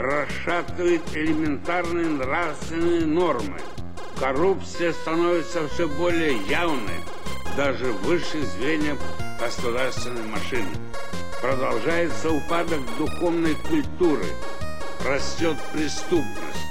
расшатывает 0.00 1.02
элементарные 1.14 2.06
нравственные 2.06 3.04
нормы. 3.04 3.58
Коррупция 4.18 4.92
становится 4.92 5.68
все 5.68 5.88
более 5.88 6.38
явной, 6.48 7.00
даже 7.56 7.92
в 7.92 8.02
высших 8.04 8.42
звеньях 8.44 8.98
государственной 9.38 10.24
машины. 10.24 10.70
Продолжается 11.40 12.30
упадок 12.30 12.80
духовной 12.98 13.54
культуры, 13.68 14.24
растет 15.06 15.56
преступность. 15.72 16.69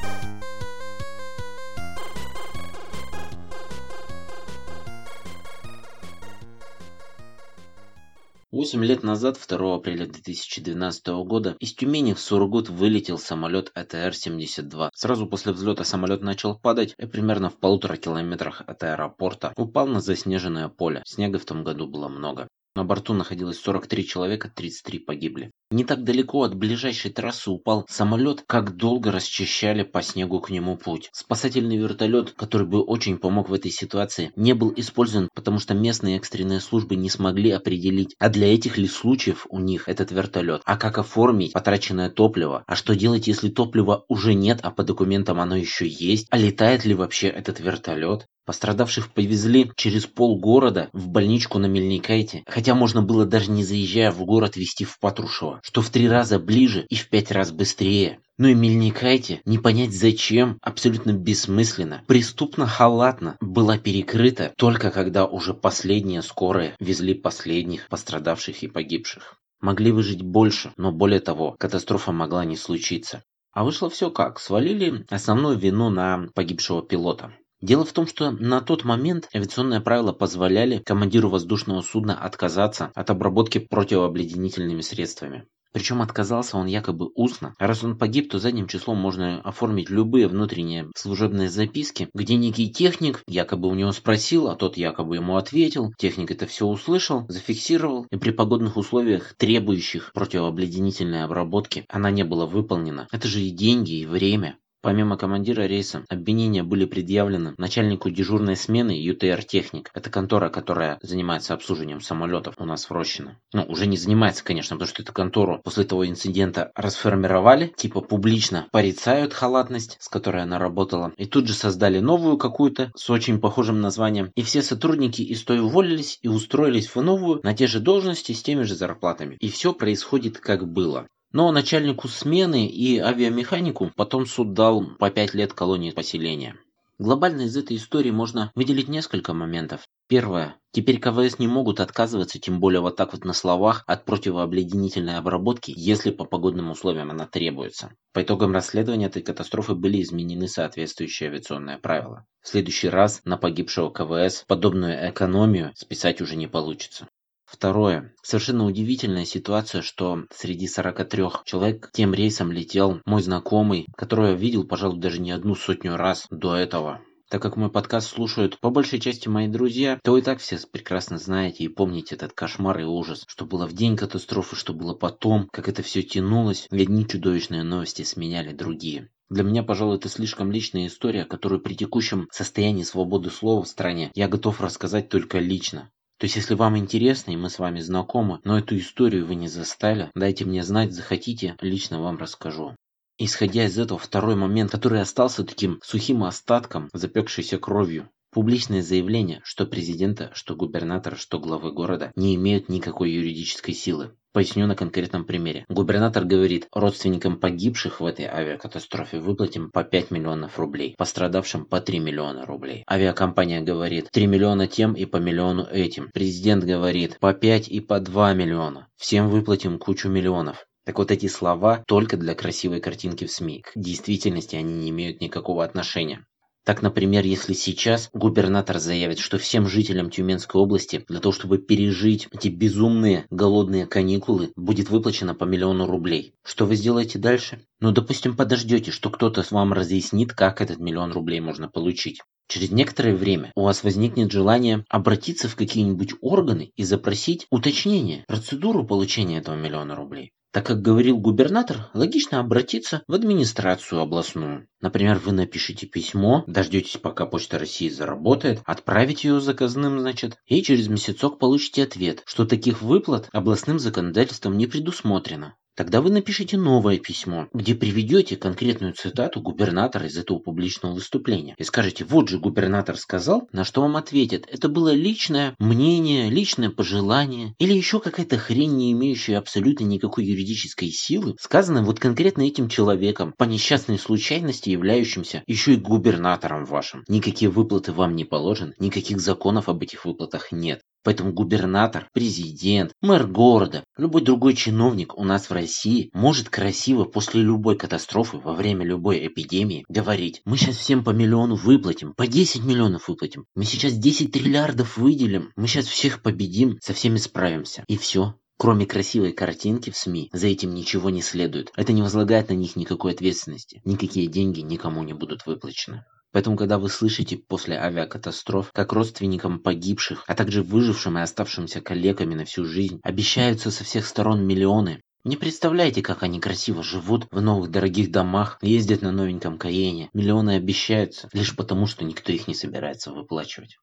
Восемь 8.51 8.83
лет 8.83 9.03
назад, 9.03 9.37
2 9.47 9.75
апреля 9.75 10.07
2012 10.07 11.07
года, 11.23 11.55
из 11.59 11.75
Тюмени 11.75 12.13
в 12.13 12.19
Сургут 12.19 12.67
вылетел 12.67 13.19
самолет 13.19 13.71
АТР-72. 13.75 14.89
Сразу 14.95 15.27
после 15.27 15.51
взлета 15.51 15.83
самолет 15.83 16.23
начал 16.23 16.57
падать 16.57 16.95
и 16.97 17.05
примерно 17.05 17.51
в 17.51 17.59
полутора 17.59 17.95
километрах 17.95 18.63
от 18.65 18.81
аэропорта 18.81 19.53
упал 19.55 19.85
на 19.85 20.01
заснеженное 20.01 20.67
поле. 20.67 21.03
Снега 21.05 21.37
в 21.37 21.45
том 21.45 21.63
году 21.63 21.85
было 21.85 22.07
много. 22.07 22.47
На 22.79 22.85
борту 22.85 23.13
находилось 23.13 23.59
43 23.59 24.07
человека, 24.07 24.49
33 24.55 24.99
погибли. 24.99 25.51
Не 25.69 25.83
так 25.83 26.05
далеко 26.05 26.43
от 26.43 26.55
ближайшей 26.55 27.11
трассы 27.11 27.51
упал 27.51 27.85
самолет, 27.89 28.45
как 28.47 28.77
долго 28.77 29.11
расчищали 29.11 29.83
по 29.83 30.01
снегу 30.01 30.39
к 30.39 30.49
нему 30.49 30.77
путь. 30.77 31.09
Спасательный 31.11 31.75
вертолет, 31.75 32.31
который 32.31 32.65
бы 32.65 32.81
очень 32.81 33.17
помог 33.17 33.49
в 33.49 33.53
этой 33.53 33.69
ситуации, 33.69 34.31
не 34.37 34.53
был 34.53 34.73
использован, 34.77 35.27
потому 35.35 35.59
что 35.59 35.73
местные 35.73 36.15
экстренные 36.15 36.61
службы 36.61 36.95
не 36.95 37.09
смогли 37.09 37.51
определить, 37.51 38.15
а 38.17 38.29
для 38.29 38.53
этих 38.53 38.77
ли 38.77 38.87
случаев 38.87 39.45
у 39.49 39.59
них 39.59 39.89
этот 39.89 40.11
вертолет, 40.11 40.61
а 40.63 40.77
как 40.77 40.99
оформить 40.99 41.51
потраченное 41.51 42.09
топливо, 42.09 42.63
а 42.65 42.77
что 42.77 42.95
делать, 42.95 43.27
если 43.27 43.49
топлива 43.49 44.05
уже 44.07 44.33
нет, 44.35 44.61
а 44.63 44.71
по 44.71 44.85
документам 44.85 45.41
оно 45.41 45.57
еще 45.57 45.85
есть, 45.85 46.27
а 46.29 46.37
летает 46.37 46.85
ли 46.85 46.93
вообще 46.93 47.27
этот 47.27 47.59
вертолет. 47.59 48.25
Пострадавших 48.45 49.13
повезли 49.13 49.71
через 49.75 50.05
полгорода 50.05 50.89
в 50.93 51.07
больничку 51.07 51.59
на 51.59 51.67
Мельникайте, 51.67 52.43
хотя 52.47 52.73
можно 52.73 53.01
было 53.01 53.25
даже 53.25 53.51
не 53.51 53.63
заезжая 53.63 54.11
в 54.11 54.25
город 54.25 54.55
везти 54.55 54.85
в 54.85 54.99
Патрушево, 54.99 55.59
что 55.63 55.81
в 55.81 55.89
три 55.89 56.07
раза 56.07 56.39
ближе 56.39 56.85
и 56.89 56.95
в 56.95 57.09
пять 57.09 57.31
раз 57.31 57.51
быстрее. 57.51 58.19
Ну 58.37 58.47
и 58.47 58.53
Мельникайте, 58.53 59.41
не 59.45 59.57
понять 59.57 59.93
зачем, 59.93 60.57
абсолютно 60.61 61.11
бессмысленно, 61.11 62.03
преступно-халатно 62.07 63.37
была 63.41 63.77
перекрыта 63.77 64.53
только 64.57 64.91
когда 64.91 65.25
уже 65.25 65.53
последние 65.53 66.21
скорые 66.21 66.75
везли 66.79 67.13
последних 67.13 67.87
пострадавших 67.89 68.63
и 68.63 68.67
погибших. 68.67 69.35
Могли 69.61 69.91
выжить 69.91 70.21
больше, 70.21 70.71
но 70.77 70.93
более 70.93 71.19
того, 71.19 71.55
катастрофа 71.59 72.13
могла 72.13 72.45
не 72.45 72.55
случиться. 72.55 73.23
А 73.51 73.65
вышло 73.65 73.89
все 73.89 74.09
как, 74.09 74.39
свалили 74.39 75.05
основную 75.09 75.57
вину 75.57 75.89
на 75.89 76.29
погибшего 76.33 76.81
пилота. 76.81 77.33
Дело 77.61 77.83
в 77.83 77.91
том, 77.91 78.07
что 78.07 78.31
на 78.31 78.61
тот 78.61 78.85
момент 78.85 79.27
авиационные 79.35 79.81
правила 79.81 80.13
позволяли 80.13 80.77
командиру 80.77 81.29
воздушного 81.29 81.81
судна 81.81 82.17
отказаться 82.17 82.91
от 82.95 83.09
обработки 83.09 83.59
противообледенительными 83.59 84.81
средствами. 84.81 85.45
Причем 85.71 86.01
отказался 86.01 86.57
он 86.57 86.65
якобы 86.65 87.09
устно. 87.13 87.53
Раз 87.59 87.83
он 87.83 87.97
погиб, 87.97 88.31
то 88.31 88.39
задним 88.39 88.67
числом 88.67 88.97
можно 88.97 89.41
оформить 89.41 89.89
любые 89.89 90.27
внутренние 90.27 90.87
служебные 90.95 91.49
записки, 91.49 92.09
где 92.13 92.35
некий 92.35 92.71
техник 92.71 93.21
якобы 93.27 93.67
у 93.67 93.75
него 93.75 93.91
спросил, 93.91 94.47
а 94.47 94.55
тот 94.55 94.77
якобы 94.77 95.17
ему 95.17 95.35
ответил. 95.35 95.91
Техник 95.97 96.31
это 96.31 96.47
все 96.47 96.65
услышал, 96.65 97.25
зафиксировал, 97.27 98.07
и 98.09 98.17
при 98.17 98.31
погодных 98.31 98.77
условиях, 98.77 99.35
требующих 99.37 100.11
противообледенительной 100.13 101.23
обработки, 101.23 101.85
она 101.87 102.09
не 102.09 102.23
была 102.23 102.47
выполнена. 102.47 103.07
Это 103.11 103.27
же 103.27 103.41
и 103.41 103.51
деньги, 103.51 103.99
и 103.99 104.05
время. 104.07 104.57
Помимо 104.81 105.17
командира 105.17 105.63
рейса, 105.63 106.05
обвинения 106.07 106.63
были 106.63 106.85
предъявлены 106.85 107.53
начальнику 107.57 108.09
дежурной 108.09 108.55
смены 108.55 108.91
ЮТР 108.91 109.43
«Техник». 109.43 109.91
Это 109.93 110.09
контора, 110.09 110.47
которая 110.49 110.99
занимается 111.01 111.53
обслуживанием 111.53 111.99
самолетов 111.99 112.55
у 112.59 112.65
нас 112.65 112.85
в 112.85 112.91
Рощино. 112.91 113.37
Ну, 113.51 113.65
уже 113.67 113.87
не 113.87 113.97
занимается, 113.97 114.41
конечно, 114.41 114.77
потому 114.77 114.87
что 114.87 115.01
эту 115.01 115.11
контору 115.11 115.59
после 115.65 115.83
того 115.83 116.07
инцидента 116.07 116.71
расформировали, 116.75 117.73
типа 117.75 117.99
публично 117.99 118.67
порицают 118.71 119.33
халатность, 119.33 119.97
с 119.99 120.07
которой 120.07 120.43
она 120.43 120.59
работала. 120.59 121.11
И 121.17 121.25
тут 121.25 121.47
же 121.47 121.53
создали 121.53 121.99
новую 121.99 122.37
какую-то 122.37 122.93
с 122.95 123.09
очень 123.09 123.41
похожим 123.41 123.81
названием. 123.81 124.31
И 124.35 124.43
все 124.43 124.61
сотрудники 124.61 125.21
из 125.21 125.43
той 125.43 125.59
уволились 125.59 126.19
и 126.21 126.29
устроились 126.29 126.87
в 126.87 127.01
новую 127.01 127.41
на 127.43 127.53
те 127.53 127.67
же 127.67 127.81
должности 127.81 128.31
с 128.31 128.41
теми 128.41 128.63
же 128.63 128.75
зарплатами. 128.75 129.35
И 129.41 129.49
все 129.49 129.73
происходит 129.73 130.37
как 130.37 130.65
было. 130.65 131.07
Но 131.31 131.51
начальнику 131.51 132.07
смены 132.07 132.67
и 132.67 132.97
авиамеханику 132.97 133.91
потом 133.95 134.25
суд 134.25 134.53
дал 134.53 134.83
по 134.97 135.11
5 135.11 135.33
лет 135.35 135.53
колонии 135.53 135.91
поселения. 135.91 136.55
Глобально 136.97 137.43
из 137.43 137.55
этой 137.55 137.77
истории 137.77 138.11
можно 138.11 138.51
выделить 138.55 138.89
несколько 138.89 139.33
моментов. 139.33 139.87
Первое. 140.07 140.57
Теперь 140.71 140.99
КВС 140.99 141.39
не 141.39 141.47
могут 141.47 141.79
отказываться, 141.79 142.39
тем 142.39 142.59
более 142.59 142.81
вот 142.81 142.97
так 142.97 143.13
вот 143.13 143.23
на 143.23 143.31
словах, 143.31 143.83
от 143.87 144.03
противообледенительной 144.05 145.17
обработки, 145.17 145.71
если 145.73 146.11
по 146.11 146.25
погодным 146.25 146.71
условиям 146.71 147.11
она 147.11 147.25
требуется. 147.25 147.93
По 148.11 148.23
итогам 148.23 148.53
расследования 148.53 149.05
этой 149.05 149.21
катастрофы 149.21 149.75
были 149.75 150.01
изменены 150.01 150.47
соответствующие 150.47 151.29
авиационные 151.29 151.77
правила. 151.77 152.25
В 152.41 152.49
следующий 152.49 152.89
раз 152.89 153.21
на 153.23 153.37
погибшего 153.37 153.91
КВС 153.91 154.43
подобную 154.45 155.09
экономию 155.09 155.71
списать 155.75 156.21
уже 156.21 156.35
не 156.35 156.47
получится. 156.47 157.07
Второе. 157.51 158.13
Совершенно 158.21 158.65
удивительная 158.65 159.25
ситуация, 159.25 159.81
что 159.81 160.25
среди 160.31 160.67
43 160.67 161.23
человек 161.45 161.89
тем 161.91 162.13
рейсом 162.13 162.51
летел 162.51 163.01
мой 163.05 163.23
знакомый, 163.23 163.87
которого 163.97 164.27
я 164.27 164.33
видел, 164.33 164.67
пожалуй, 164.67 164.99
даже 164.99 165.19
не 165.19 165.31
одну 165.31 165.55
сотню 165.55 165.97
раз 165.97 166.27
до 166.29 166.55
этого. 166.55 167.01
Так 167.27 167.41
как 167.41 167.57
мой 167.57 167.71
подкаст 167.71 168.09
слушают 168.09 168.59
по 168.59 168.69
большей 168.69 168.99
части 168.99 169.27
мои 169.27 169.47
друзья, 169.47 169.99
то 170.03 170.17
и 170.17 170.21
так 170.21 170.39
все 170.39 170.59
прекрасно 170.71 171.17
знаете 171.17 171.63
и 171.63 171.67
помните 171.67 172.15
этот 172.15 172.33
кошмар 172.33 172.79
и 172.79 172.83
ужас, 172.83 173.23
что 173.27 173.45
было 173.45 173.65
в 173.65 173.73
день 173.73 173.97
катастрофы, 173.97 174.55
что 174.55 174.73
было 174.73 174.93
потом, 174.93 175.47
как 175.51 175.67
это 175.69 175.81
все 175.81 176.03
тянулось, 176.03 176.67
и 176.71 176.81
одни 176.81 177.07
чудовищные 177.07 177.63
новости 177.63 178.03
сменяли 178.03 178.53
другие. 178.53 179.09
Для 179.29 179.43
меня, 179.43 179.61
пожалуй, 179.63 179.97
это 179.97 180.09
слишком 180.09 180.51
личная 180.51 180.87
история, 180.87 181.25
которую 181.25 181.61
при 181.61 181.75
текущем 181.75 182.27
состоянии 182.31 182.83
свободы 182.83 183.29
слова 183.29 183.63
в 183.63 183.67
стране 183.67 184.11
я 184.15 184.27
готов 184.27 184.61
рассказать 184.61 185.09
только 185.09 185.39
лично. 185.39 185.91
То 186.19 186.25
есть, 186.25 186.35
если 186.35 186.53
вам 186.53 186.77
интересно, 186.77 187.31
и 187.31 187.37
мы 187.37 187.49
с 187.49 187.59
вами 187.59 187.79
знакомы, 187.79 188.41
но 188.43 188.59
эту 188.59 188.77
историю 188.77 189.25
вы 189.25 189.35
не 189.35 189.47
застали, 189.47 190.11
дайте 190.15 190.43
мне 190.43 190.63
знать, 190.63 190.91
захотите, 190.91 191.55
лично 191.61 192.01
вам 192.01 192.17
расскажу. 192.17 192.75
Исходя 193.17 193.65
из 193.65 193.79
этого, 193.79 193.97
второй 193.97 194.35
момент, 194.35 194.69
который 194.69 194.99
остался 194.99 195.45
таким 195.45 195.79
сухим 195.81 196.25
остатком, 196.25 196.89
запекшейся 196.93 197.57
кровью. 197.57 198.09
Публичное 198.31 198.83
заявление, 198.83 199.41
что 199.43 199.65
президента, 199.65 200.29
что 200.35 200.55
губернатора, 200.55 201.15
что 201.15 201.39
главы 201.39 201.71
города 201.71 202.11
не 202.15 202.35
имеют 202.35 202.69
никакой 202.69 203.09
юридической 203.09 203.73
силы. 203.73 204.11
Поясню 204.31 204.67
на 204.67 204.75
конкретном 204.75 205.25
примере. 205.25 205.65
Губернатор 205.67 206.23
говорит, 206.23 206.67
родственникам 206.71 207.39
погибших 207.39 207.99
в 207.99 208.05
этой 208.05 208.25
авиакатастрофе 208.25 209.19
выплатим 209.19 209.71
по 209.71 209.83
5 209.83 210.11
миллионов 210.11 210.59
рублей, 210.59 210.93
пострадавшим 210.95 211.65
по 211.65 211.81
3 211.81 211.97
миллиона 211.97 212.45
рублей. 212.45 212.83
Авиакомпания 212.87 213.61
говорит, 213.61 214.11
3 214.11 214.27
миллиона 214.27 214.67
тем 214.67 214.93
и 214.93 215.05
по 215.05 215.17
миллиону 215.17 215.65
этим. 215.65 216.11
Президент 216.13 216.63
говорит, 216.63 217.17
по 217.19 217.33
5 217.33 217.67
и 217.67 217.79
по 217.79 217.99
2 217.99 218.33
миллиона. 218.35 218.87
Всем 218.97 219.29
выплатим 219.29 219.79
кучу 219.79 220.07
миллионов. 220.07 220.67
Так 220.85 220.99
вот 220.99 221.09
эти 221.09 221.27
слова 221.27 221.83
только 221.87 222.15
для 222.15 222.35
красивой 222.35 222.79
картинки 222.79 223.25
в 223.25 223.31
СМИ. 223.31 223.61
К 223.61 223.71
действительности 223.75 224.55
они 224.55 224.73
не 224.73 224.89
имеют 224.91 225.21
никакого 225.21 225.63
отношения. 225.63 226.25
Так, 226.69 226.83
например, 226.83 227.25
если 227.25 227.53
сейчас 227.53 228.11
губернатор 228.13 228.77
заявит, 228.77 229.17
что 229.17 229.39
всем 229.39 229.67
жителям 229.67 230.11
Тюменской 230.11 230.61
области 230.61 231.03
для 231.07 231.19
того, 231.19 231.33
чтобы 231.33 231.57
пережить 231.57 232.27
эти 232.31 232.47
безумные 232.47 233.25
голодные 233.31 233.87
каникулы, 233.87 234.51
будет 234.55 234.91
выплачено 234.91 235.33
по 235.33 235.45
миллиону 235.45 235.87
рублей. 235.87 236.35
Что 236.45 236.67
вы 236.67 236.75
сделаете 236.75 237.17
дальше? 237.17 237.63
Ну, 237.79 237.91
допустим, 237.91 238.37
подождете, 238.37 238.91
что 238.91 239.09
кто-то 239.09 239.43
вам 239.49 239.73
разъяснит, 239.73 240.33
как 240.33 240.61
этот 240.61 240.77
миллион 240.77 241.11
рублей 241.11 241.39
можно 241.39 241.69
получить. 241.69 242.21
Через 242.47 242.69
некоторое 242.69 243.15
время 243.15 243.51
у 243.55 243.63
вас 243.63 243.83
возникнет 243.83 244.31
желание 244.31 244.85
обратиться 244.89 245.49
в 245.49 245.55
какие-нибудь 245.55 246.13
органы 246.21 246.71
и 246.75 246.83
запросить 246.83 247.47
уточнение, 247.49 248.25
процедуру 248.27 248.85
получения 248.85 249.39
этого 249.39 249.55
миллиона 249.55 249.95
рублей. 249.95 250.33
Так 250.51 250.65
как 250.65 250.81
говорил 250.81 251.19
губернатор, 251.19 251.91
логично 251.93 252.39
обратиться 252.39 253.03
в 253.07 253.13
администрацию 253.13 254.01
областную. 254.01 254.67
Например, 254.81 255.19
вы 255.19 255.31
напишите 255.31 255.85
письмо, 255.85 256.43
дождетесь, 256.47 256.97
пока 256.97 257.27
Почта 257.27 257.59
России 257.59 257.87
заработает, 257.87 258.61
отправите 258.65 259.27
ее 259.27 259.41
заказным, 259.41 259.99
значит, 259.99 260.37
и 260.47 260.63
через 260.63 260.87
месяцок 260.87 261.37
получите 261.37 261.83
ответ, 261.83 262.23
что 262.25 262.45
таких 262.45 262.81
выплат 262.81 263.29
областным 263.31 263.77
законодательством 263.77 264.57
не 264.57 264.65
предусмотрено. 264.65 265.55
Тогда 265.79 266.01
вы 266.01 266.09
напишите 266.09 266.57
новое 266.57 266.97
письмо, 266.97 267.47
где 267.53 267.73
приведете 267.73 268.35
конкретную 268.35 268.91
цитату 268.91 269.39
губернатора 269.39 270.07
из 270.07 270.17
этого 270.17 270.37
публичного 270.37 270.91
выступления. 270.91 271.55
И 271.57 271.63
скажете, 271.63 272.03
вот 272.03 272.27
же 272.27 272.37
губернатор 272.37 272.97
сказал, 272.97 273.47
на 273.53 273.63
что 273.63 273.79
вам 273.79 273.95
ответят. 273.95 274.45
Это 274.51 274.67
было 274.67 274.93
личное 274.93 275.55
мнение, 275.57 276.29
личное 276.29 276.69
пожелание 276.69 277.55
или 277.59 277.71
еще 277.71 278.01
какая-то 278.01 278.37
хрень, 278.37 278.75
не 278.75 278.91
имеющая 278.91 279.37
абсолютно 279.37 279.85
никакой 279.85 280.25
юридической 280.25 280.91
силы, 280.91 281.37
сказанная 281.39 281.83
вот 281.83 281.97
конкретно 281.97 282.41
этим 282.41 282.67
человеком, 282.67 283.33
по 283.37 283.45
несчастной 283.45 283.99
случайности 283.99 284.69
являющимся 284.69 285.43
еще 285.47 285.75
и 285.75 285.77
губернатором 285.77 286.65
вашим. 286.65 287.05
Никакие 287.07 287.49
выплаты 287.49 287.93
вам 287.93 288.17
не 288.17 288.25
положены, 288.25 288.73
никаких 288.79 289.21
законов 289.21 289.69
об 289.69 289.81
этих 289.81 290.03
выплатах 290.03 290.51
нет. 290.51 290.81
Поэтому 291.03 291.31
губернатор, 291.31 292.07
президент, 292.13 292.91
мэр 293.01 293.27
города, 293.27 293.83
любой 293.97 294.21
другой 294.21 294.53
чиновник 294.53 295.17
у 295.17 295.23
нас 295.23 295.49
в 295.49 295.53
России 295.53 296.09
может 296.13 296.49
красиво 296.49 297.05
после 297.05 297.41
любой 297.41 297.77
катастрофы, 297.77 298.37
во 298.37 298.53
время 298.53 298.85
любой 298.85 299.25
эпидемии 299.27 299.85
говорить, 299.87 300.41
мы 300.45 300.57
сейчас 300.57 300.77
всем 300.77 301.03
по 301.03 301.11
миллиону 301.11 301.55
выплатим, 301.55 302.13
по 302.15 302.27
10 302.27 302.63
миллионов 302.63 303.07
выплатим, 303.07 303.45
мы 303.55 303.63
сейчас 303.63 303.93
10 303.93 304.31
триллиардов 304.31 304.97
выделим, 304.97 305.51
мы 305.55 305.67
сейчас 305.67 305.87
всех 305.87 306.21
победим, 306.21 306.77
со 306.81 306.93
всеми 306.93 307.17
справимся. 307.17 307.83
И 307.87 307.97
все. 307.97 308.35
Кроме 308.57 308.85
красивой 308.85 309.31
картинки 309.31 309.89
в 309.89 309.95
СМИ, 309.95 310.29
за 310.33 310.47
этим 310.47 310.73
ничего 310.73 311.09
не 311.09 311.21
следует. 311.21 311.71
Это 311.77 311.93
не 311.93 312.01
возлагает 312.01 312.49
на 312.49 312.53
них 312.53 312.75
никакой 312.75 313.13
ответственности. 313.13 313.81
Никакие 313.85 314.27
деньги 314.27 314.59
никому 314.59 315.01
не 315.03 315.13
будут 315.13 315.45
выплачены. 315.45 316.03
Поэтому, 316.31 316.57
когда 316.57 316.77
вы 316.77 316.89
слышите 316.89 317.37
после 317.37 317.77
авиакатастроф, 317.77 318.71
как 318.73 318.93
родственникам 318.93 319.59
погибших, 319.59 320.23
а 320.27 320.35
также 320.35 320.61
выжившим 320.63 321.17
и 321.17 321.21
оставшимся 321.21 321.81
коллегами 321.81 322.35
на 322.35 322.45
всю 322.45 322.65
жизнь, 322.65 322.99
обещаются 323.03 323.71
со 323.71 323.83
всех 323.83 324.05
сторон 324.05 324.45
миллионы, 324.45 325.01
не 325.25 325.35
представляете, 325.35 326.01
как 326.01 326.23
они 326.23 326.39
красиво 326.39 326.81
живут 326.81 327.27
в 327.29 327.41
новых 327.41 327.69
дорогих 327.69 328.09
домах, 328.09 328.57
ездят 328.61 329.01
на 329.01 329.11
новеньком 329.11 329.57
Каене. 329.57 330.09
Миллионы 330.13 330.51
обещаются, 330.55 331.27
лишь 331.33 331.53
потому, 331.55 331.87
что 331.87 332.05
никто 332.05 332.31
их 332.31 332.47
не 332.47 332.53
собирается 332.53 333.11
выплачивать. 333.11 333.77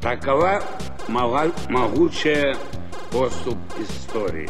Такова 0.00 0.62
могучая 1.08 2.56
поступ 3.10 3.58
истории. 3.78 4.48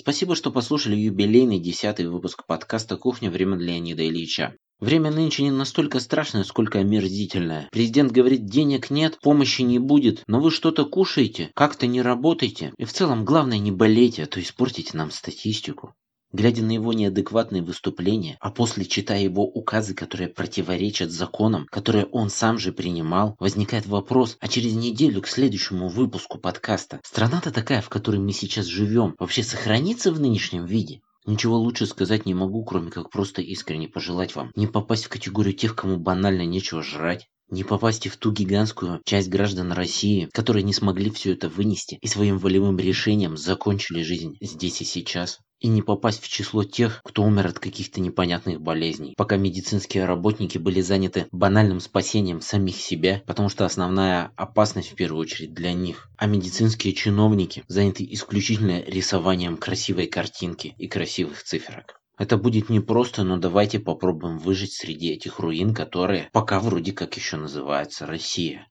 Спасибо, 0.00 0.34
что 0.34 0.50
послушали 0.50 0.96
юбилейный 0.96 1.60
десятый 1.60 2.08
выпуск 2.08 2.46
подкаста 2.46 2.96
«Кухня. 2.96 3.30
Время 3.30 3.58
Леонида 3.58 4.08
Ильича». 4.08 4.56
Время 4.80 5.10
нынче 5.10 5.42
не 5.42 5.50
настолько 5.50 6.00
страшное, 6.00 6.42
сколько 6.42 6.78
омерзительное. 6.78 7.68
Президент 7.70 8.10
говорит, 8.10 8.46
денег 8.46 8.88
нет, 8.88 9.18
помощи 9.20 9.60
не 9.60 9.78
будет, 9.78 10.22
но 10.26 10.40
вы 10.40 10.52
что-то 10.52 10.86
кушаете, 10.86 11.50
как-то 11.52 11.86
не 11.86 12.00
работаете. 12.00 12.72
И 12.78 12.86
в 12.86 12.94
целом, 12.94 13.26
главное, 13.26 13.58
не 13.58 13.72
болейте, 13.72 14.22
а 14.22 14.26
то 14.26 14.40
испортите 14.40 14.96
нам 14.96 15.10
статистику. 15.10 15.92
Глядя 16.32 16.62
на 16.62 16.70
его 16.70 16.92
неадекватные 16.92 17.60
выступления, 17.60 18.36
а 18.40 18.50
после 18.50 18.84
читая 18.84 19.20
его 19.20 19.44
указы, 19.44 19.94
которые 19.94 20.28
противоречат 20.28 21.10
законам, 21.10 21.66
которые 21.66 22.06
он 22.06 22.30
сам 22.30 22.56
же 22.58 22.72
принимал, 22.72 23.34
возникает 23.40 23.86
вопрос, 23.86 24.36
а 24.40 24.46
через 24.46 24.74
неделю 24.74 25.22
к 25.22 25.26
следующему 25.26 25.88
выпуску 25.88 26.38
подкаста 26.38 27.00
страна-то 27.02 27.50
такая, 27.50 27.80
в 27.80 27.88
которой 27.88 28.20
мы 28.20 28.32
сейчас 28.32 28.66
живем, 28.66 29.16
вообще 29.18 29.42
сохранится 29.42 30.12
в 30.12 30.20
нынешнем 30.20 30.66
виде? 30.66 31.00
Ничего 31.26 31.58
лучше 31.58 31.86
сказать 31.86 32.26
не 32.26 32.34
могу, 32.34 32.64
кроме 32.64 32.90
как 32.90 33.10
просто 33.10 33.42
искренне 33.42 33.88
пожелать 33.88 34.34
вам 34.36 34.52
не 34.54 34.66
попасть 34.66 35.06
в 35.06 35.08
категорию 35.08 35.52
тех, 35.52 35.74
кому 35.74 35.96
банально 35.98 36.46
нечего 36.46 36.82
жрать, 36.82 37.26
не 37.50 37.64
попасть 37.64 38.06
в 38.06 38.16
ту 38.16 38.30
гигантскую 38.30 39.02
часть 39.04 39.28
граждан 39.28 39.72
России, 39.72 40.28
которые 40.32 40.62
не 40.62 40.72
смогли 40.72 41.10
все 41.10 41.32
это 41.32 41.48
вынести 41.48 41.98
и 42.00 42.06
своим 42.06 42.38
волевым 42.38 42.78
решением 42.78 43.36
закончили 43.36 44.02
жизнь 44.02 44.36
здесь 44.40 44.80
и 44.80 44.84
сейчас. 44.84 45.40
И 45.60 45.68
не 45.68 45.82
попасть 45.82 46.22
в 46.22 46.28
число 46.28 46.64
тех, 46.64 47.02
кто 47.04 47.22
умер 47.22 47.48
от 47.48 47.58
каких-то 47.58 48.00
непонятных 48.00 48.62
болезней, 48.62 49.12
пока 49.14 49.36
медицинские 49.36 50.06
работники 50.06 50.56
были 50.56 50.80
заняты 50.80 51.26
банальным 51.32 51.80
спасением 51.80 52.40
самих 52.40 52.76
себя, 52.76 53.22
потому 53.26 53.50
что 53.50 53.66
основная 53.66 54.32
опасность 54.36 54.90
в 54.90 54.94
первую 54.94 55.20
очередь 55.20 55.52
для 55.52 55.74
них, 55.74 56.08
а 56.16 56.26
медицинские 56.26 56.94
чиновники 56.94 57.62
заняты 57.68 58.06
исключительно 58.10 58.80
рисованием 58.80 59.58
красивой 59.58 60.06
картинки 60.06 60.74
и 60.78 60.88
красивых 60.88 61.42
циферок. 61.42 62.00
Это 62.16 62.38
будет 62.38 62.70
непросто, 62.70 63.22
но 63.22 63.36
давайте 63.36 63.78
попробуем 63.78 64.38
выжить 64.38 64.72
среди 64.72 65.10
этих 65.10 65.40
руин, 65.40 65.74
которые 65.74 66.30
пока 66.32 66.58
вроде 66.60 66.92
как 66.92 67.16
еще 67.16 67.36
называются 67.36 68.06
Россия. 68.06 68.66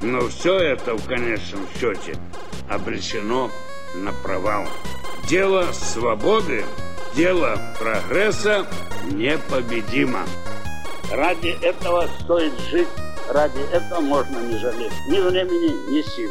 Но 0.00 0.26
все 0.28 0.56
это 0.58 0.96
в 0.96 1.06
конечном 1.06 1.66
счете 1.78 2.18
обречено 2.74 3.50
на 3.94 4.12
провал. 4.12 4.66
Дело 5.28 5.72
свободы, 5.72 6.64
дело 7.14 7.58
прогресса 7.78 8.66
непобедимо. 9.10 10.20
Ради 11.10 11.56
этого 11.62 12.08
стоит 12.20 12.58
жить, 12.70 12.88
ради 13.28 13.60
этого 13.72 14.00
можно 14.00 14.38
не 14.38 14.58
жалеть 14.58 14.92
ни 15.08 15.20
времени, 15.20 15.90
ни 15.90 16.02
сил. 16.02 16.30